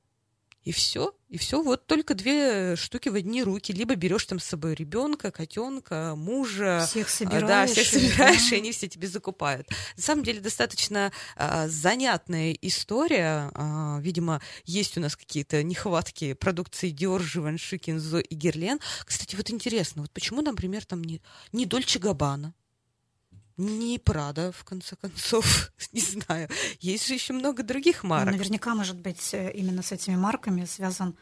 И 0.63 0.73
все, 0.73 1.15
и 1.31 1.39
все. 1.39 1.63
Вот 1.63 1.87
только 1.87 2.15
две 2.15 2.77
штуки 2.77 3.09
в 3.09 3.15
одни 3.15 3.43
руки. 3.43 3.73
Либо 3.73 3.95
берешь 3.95 4.27
там 4.27 4.39
с 4.39 4.45
собой 4.45 4.75
ребенка, 4.75 5.31
котенка, 5.31 6.15
мужа. 6.15 6.87
Всех 6.87 7.09
собираешь. 7.09 7.49
Да, 7.49 7.67
всех 7.67 7.87
собираешь, 7.87 8.51
да. 8.51 8.57
и 8.57 8.59
они 8.59 8.73
все 8.73 8.87
тебе 8.87 9.09
закупают. 9.09 9.69
На 9.97 10.03
самом 10.03 10.23
деле 10.23 10.41
достаточно 10.41 11.13
а, 11.37 11.67
занятная 11.69 12.53
история. 12.61 13.51
А, 13.55 14.01
видимо, 14.03 14.43
есть 14.67 14.99
у 14.99 15.01
нас 15.01 15.17
какие-то 15.17 15.63
нехватки 15.63 16.35
продукции 16.35 16.93
Dior, 16.93 17.21
Givenchy, 17.21 17.79
Кинзо 17.79 18.19
и 18.19 18.35
Герлен. 18.35 18.81
Кстати, 19.07 19.37
вот 19.37 19.51
интересно, 19.51 20.03
вот 20.03 20.11
почему, 20.13 20.43
например, 20.43 20.85
там 20.85 21.03
не, 21.03 21.23
не 21.53 21.65
Дольче 21.65 21.99
Габбана? 21.99 22.55
Не 23.61 23.99
Прада, 23.99 24.53
в 24.53 24.65
конце 24.65 24.97
концов, 24.97 25.71
не 25.93 26.01
знаю. 26.01 26.49
Есть 26.81 27.07
же 27.07 27.15
еще 27.15 27.33
много 27.33 27.63
других 27.63 28.03
марок. 28.03 28.27
Ну, 28.27 28.33
наверняка, 28.33 28.75
может 28.75 28.99
быть, 28.99 29.35
э, 29.35 29.53
именно 29.53 29.83
с 29.83 29.93
этими 29.93 30.17
марками 30.17 30.65
связан 30.65 31.17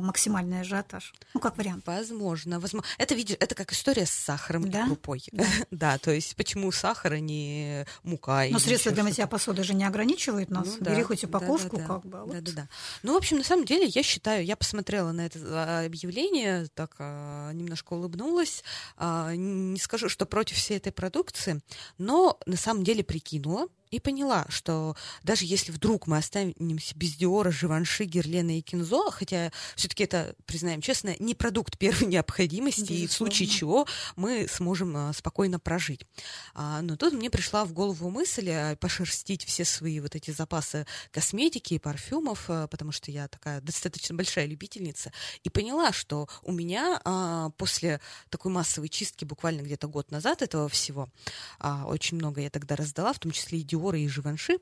максимальный 0.00 0.60
ажиотаж. 0.60 1.14
Ну, 1.34 1.40
как 1.40 1.56
вариант. 1.56 1.86
Возможно, 1.86 2.60
возможно. 2.60 2.88
Это, 2.98 3.14
видишь, 3.14 3.36
это 3.40 3.54
как 3.54 3.72
история 3.72 4.06
с 4.06 4.10
сахаром 4.10 4.70
да? 4.70 4.82
и 4.82 4.86
крупой. 4.86 5.22
Да. 5.32 5.44
да, 5.70 5.98
то 5.98 6.10
есть 6.10 6.36
почему 6.36 6.70
сахар, 6.72 7.14
а 7.14 7.20
не 7.20 7.86
мука? 8.02 8.46
Но 8.50 8.58
средства 8.58 8.92
для 8.92 9.02
мытья 9.02 9.26
посуды 9.26 9.64
же 9.64 9.74
не 9.74 9.84
ограничивают 9.84 10.50
нас. 10.50 10.76
Ну, 10.78 10.84
Бери 10.84 11.02
да, 11.02 11.04
хоть 11.04 11.24
упаковку, 11.24 11.76
да, 11.76 11.82
да, 11.82 11.88
как 11.88 12.06
бы. 12.06 12.18
А 12.18 12.24
вот. 12.24 12.34
Да, 12.34 12.40
да, 12.40 12.52
да. 12.52 12.68
Ну, 13.02 13.14
в 13.14 13.16
общем, 13.16 13.38
на 13.38 13.44
самом 13.44 13.64
деле, 13.64 13.86
я 13.86 14.02
считаю, 14.02 14.44
я 14.44 14.56
посмотрела 14.56 15.12
на 15.12 15.26
это 15.26 15.38
а, 15.42 15.84
объявление, 15.84 16.66
так 16.74 16.98
немножко 16.98 17.94
улыбнулась. 17.94 18.62
Не 19.00 19.78
скажу, 19.78 20.08
что 20.08 20.26
против 20.26 20.56
всей 20.56 20.76
этой 20.76 20.92
продукции, 20.92 21.60
но 21.98 22.38
на 22.46 22.56
самом 22.56 22.84
деле 22.84 23.04
прикинула, 23.04 23.68
и 23.94 24.00
поняла, 24.00 24.44
что 24.48 24.96
даже 25.22 25.44
если 25.44 25.70
вдруг 25.70 26.08
мы 26.08 26.18
останемся 26.18 26.96
без 26.96 27.14
Диора, 27.14 27.52
Живанши, 27.52 28.04
Герлена 28.04 28.58
и 28.58 28.60
Кинзо, 28.60 29.10
хотя 29.12 29.52
все-таки 29.76 30.02
это, 30.02 30.34
признаем 30.46 30.80
честно, 30.80 31.14
не 31.20 31.34
продукт 31.34 31.78
первой 31.84 32.06
необходимости, 32.06 32.80
Безусловно. 32.80 33.04
и 33.04 33.06
в 33.06 33.12
случае 33.12 33.48
чего 33.48 33.86
мы 34.16 34.48
сможем 34.48 34.96
а, 34.96 35.12
спокойно 35.12 35.60
прожить. 35.60 36.06
А, 36.54 36.82
но 36.82 36.96
тут 36.96 37.12
мне 37.12 37.30
пришла 37.30 37.64
в 37.64 37.72
голову 37.72 38.10
мысль 38.10 38.50
а, 38.50 38.74
пошерстить 38.76 39.44
все 39.44 39.64
свои 39.64 40.00
вот 40.00 40.16
эти 40.16 40.32
запасы 40.32 40.86
косметики 41.12 41.74
и 41.74 41.78
парфюмов, 41.78 42.46
потому 42.70 42.90
что 42.90 43.12
я 43.12 43.28
такая 43.28 43.60
достаточно 43.60 44.16
большая 44.16 44.46
любительница, 44.46 45.12
и 45.44 45.50
поняла, 45.50 45.92
что 45.92 46.28
у 46.42 46.52
меня 46.52 47.00
после 47.56 48.00
такой 48.30 48.50
массовой 48.50 48.88
чистки 48.88 49.24
буквально 49.24 49.62
где-то 49.62 49.86
год 49.86 50.10
назад 50.10 50.42
этого 50.42 50.68
всего, 50.68 51.08
очень 51.60 52.16
много 52.16 52.40
я 52.40 52.50
тогда 52.50 52.76
раздала, 52.76 53.12
в 53.12 53.18
том 53.18 53.32
числе 53.32 53.60
и 53.60 53.62
Диора 53.84 53.98
и 53.98 54.08
Живанши, 54.08 54.58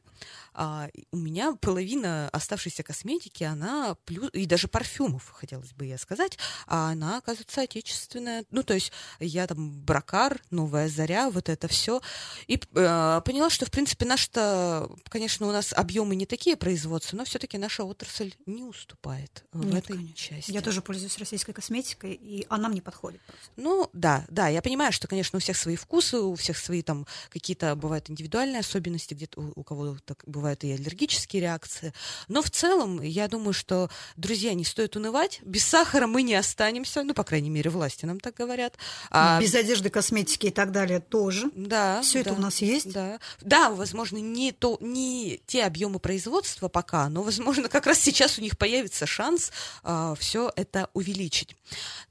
а, 0.54 0.88
у 1.12 1.16
меня 1.16 1.54
половина 1.60 2.28
оставшейся 2.30 2.82
косметики, 2.82 3.44
она 3.44 3.96
плюс, 4.04 4.30
и 4.32 4.46
даже 4.46 4.68
парфюмов, 4.68 5.30
хотелось 5.30 5.72
бы 5.72 5.86
я 5.86 5.98
сказать, 5.98 6.38
а 6.66 6.90
она, 6.90 7.18
оказывается, 7.18 7.62
отечественная. 7.62 8.44
Ну, 8.50 8.62
то 8.62 8.74
есть 8.74 8.92
я 9.18 9.46
там 9.46 9.80
Бракар, 9.80 10.40
Новая 10.50 10.88
Заря, 10.88 11.30
вот 11.30 11.48
это 11.48 11.68
все. 11.68 12.00
И 12.48 12.56
э, 12.56 13.20
поняла, 13.24 13.48
что, 13.50 13.64
в 13.64 13.70
принципе, 13.70 14.04
наш-то, 14.04 14.90
конечно, 15.08 15.46
у 15.46 15.52
нас 15.52 15.72
объемы 15.72 16.16
не 16.16 16.26
такие 16.26 16.56
производства, 16.56 17.16
но 17.16 17.24
все-таки 17.24 17.56
наша 17.56 17.84
отрасль 17.84 18.34
не 18.46 18.64
уступает 18.64 19.44
в 19.52 19.64
Нет, 19.64 19.84
этой 19.84 19.96
конечно. 19.96 20.16
части. 20.16 20.50
Я 20.50 20.60
тоже 20.60 20.82
пользуюсь 20.82 21.16
российской 21.18 21.52
косметикой, 21.52 22.12
и 22.12 22.46
она 22.48 22.68
мне 22.68 22.82
подходит 22.82 23.20
просто. 23.22 23.50
Ну, 23.56 23.88
да, 23.92 24.26
да, 24.28 24.48
я 24.48 24.60
понимаю, 24.60 24.92
что, 24.92 25.08
конечно, 25.08 25.38
у 25.38 25.40
всех 25.40 25.56
свои 25.56 25.76
вкусы, 25.76 26.18
у 26.18 26.34
всех 26.34 26.58
свои 26.58 26.82
там 26.82 27.06
какие-то 27.30 27.74
бывают 27.74 28.10
индивидуальные 28.10 28.60
особенности, 28.60 29.01
где-то 29.10 29.40
у, 29.40 29.52
у 29.56 29.62
кого-то 29.64 30.16
бывают 30.26 30.64
и 30.64 30.72
аллергические 30.72 31.42
реакции. 31.42 31.92
Но 32.28 32.42
в 32.42 32.50
целом, 32.50 33.00
я 33.02 33.28
думаю, 33.28 33.52
что, 33.52 33.90
друзья, 34.16 34.54
не 34.54 34.64
стоит 34.64 34.96
унывать. 34.96 35.40
Без 35.42 35.64
сахара 35.64 36.06
мы 36.06 36.22
не 36.22 36.34
останемся. 36.34 37.02
Ну, 37.02 37.14
по 37.14 37.24
крайней 37.24 37.50
мере, 37.50 37.70
власти 37.70 38.04
нам 38.04 38.20
так 38.20 38.34
говорят. 38.34 38.76
А... 39.10 39.40
Без 39.40 39.54
одежды, 39.54 39.90
косметики 39.90 40.46
и 40.46 40.50
так 40.50 40.72
далее 40.72 41.00
тоже. 41.00 41.50
Да. 41.54 42.02
Все 42.02 42.22
да, 42.22 42.30
это 42.30 42.38
у 42.38 42.42
нас 42.42 42.58
есть. 42.58 42.92
Да. 42.92 43.18
да, 43.40 43.70
возможно, 43.70 44.18
не, 44.18 44.52
то, 44.52 44.78
не 44.80 45.40
те 45.46 45.64
объемы 45.64 45.98
производства 45.98 46.68
пока, 46.68 47.08
но, 47.08 47.22
возможно, 47.22 47.68
как 47.68 47.86
раз 47.86 47.98
сейчас 47.98 48.38
у 48.38 48.42
них 48.42 48.58
появится 48.58 49.06
шанс 49.06 49.52
а, 49.82 50.14
все 50.14 50.52
это 50.56 50.88
увеличить. 50.94 51.56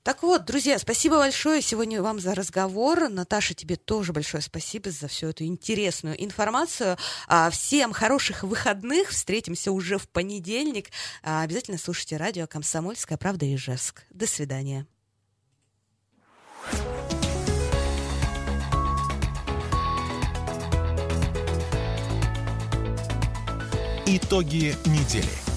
Так 0.04 0.24
вот, 0.24 0.46
друзья, 0.46 0.80
спасибо 0.80 1.18
большое 1.18 1.62
сегодня 1.62 2.02
вам 2.02 2.20
за 2.20 2.34
разговор. 2.34 3.08
Наташа, 3.10 3.54
тебе 3.54 3.76
тоже 3.76 4.14
большое 4.14 4.42
спасибо 4.42 4.90
за 4.90 5.08
всю 5.08 5.28
эту 5.28 5.44
интересную 5.44 6.22
информацию. 6.24 6.81
А, 7.28 7.50
всем 7.50 7.94
хороших 7.94 8.44
выходных. 8.44 9.10
Встретимся 9.10 9.72
уже 9.72 9.98
в 9.98 10.08
понедельник. 10.08 10.90
А, 11.24 11.44
обязательно 11.44 11.78
слушайте 11.78 12.18
радио 12.18 12.48
«Комсомольская 12.48 13.18
правда» 13.18 13.54
Ижевск. 13.54 14.04
До 14.10 14.28
свидания. 14.28 14.86
Итоги 24.06 24.76
недели. 24.86 25.51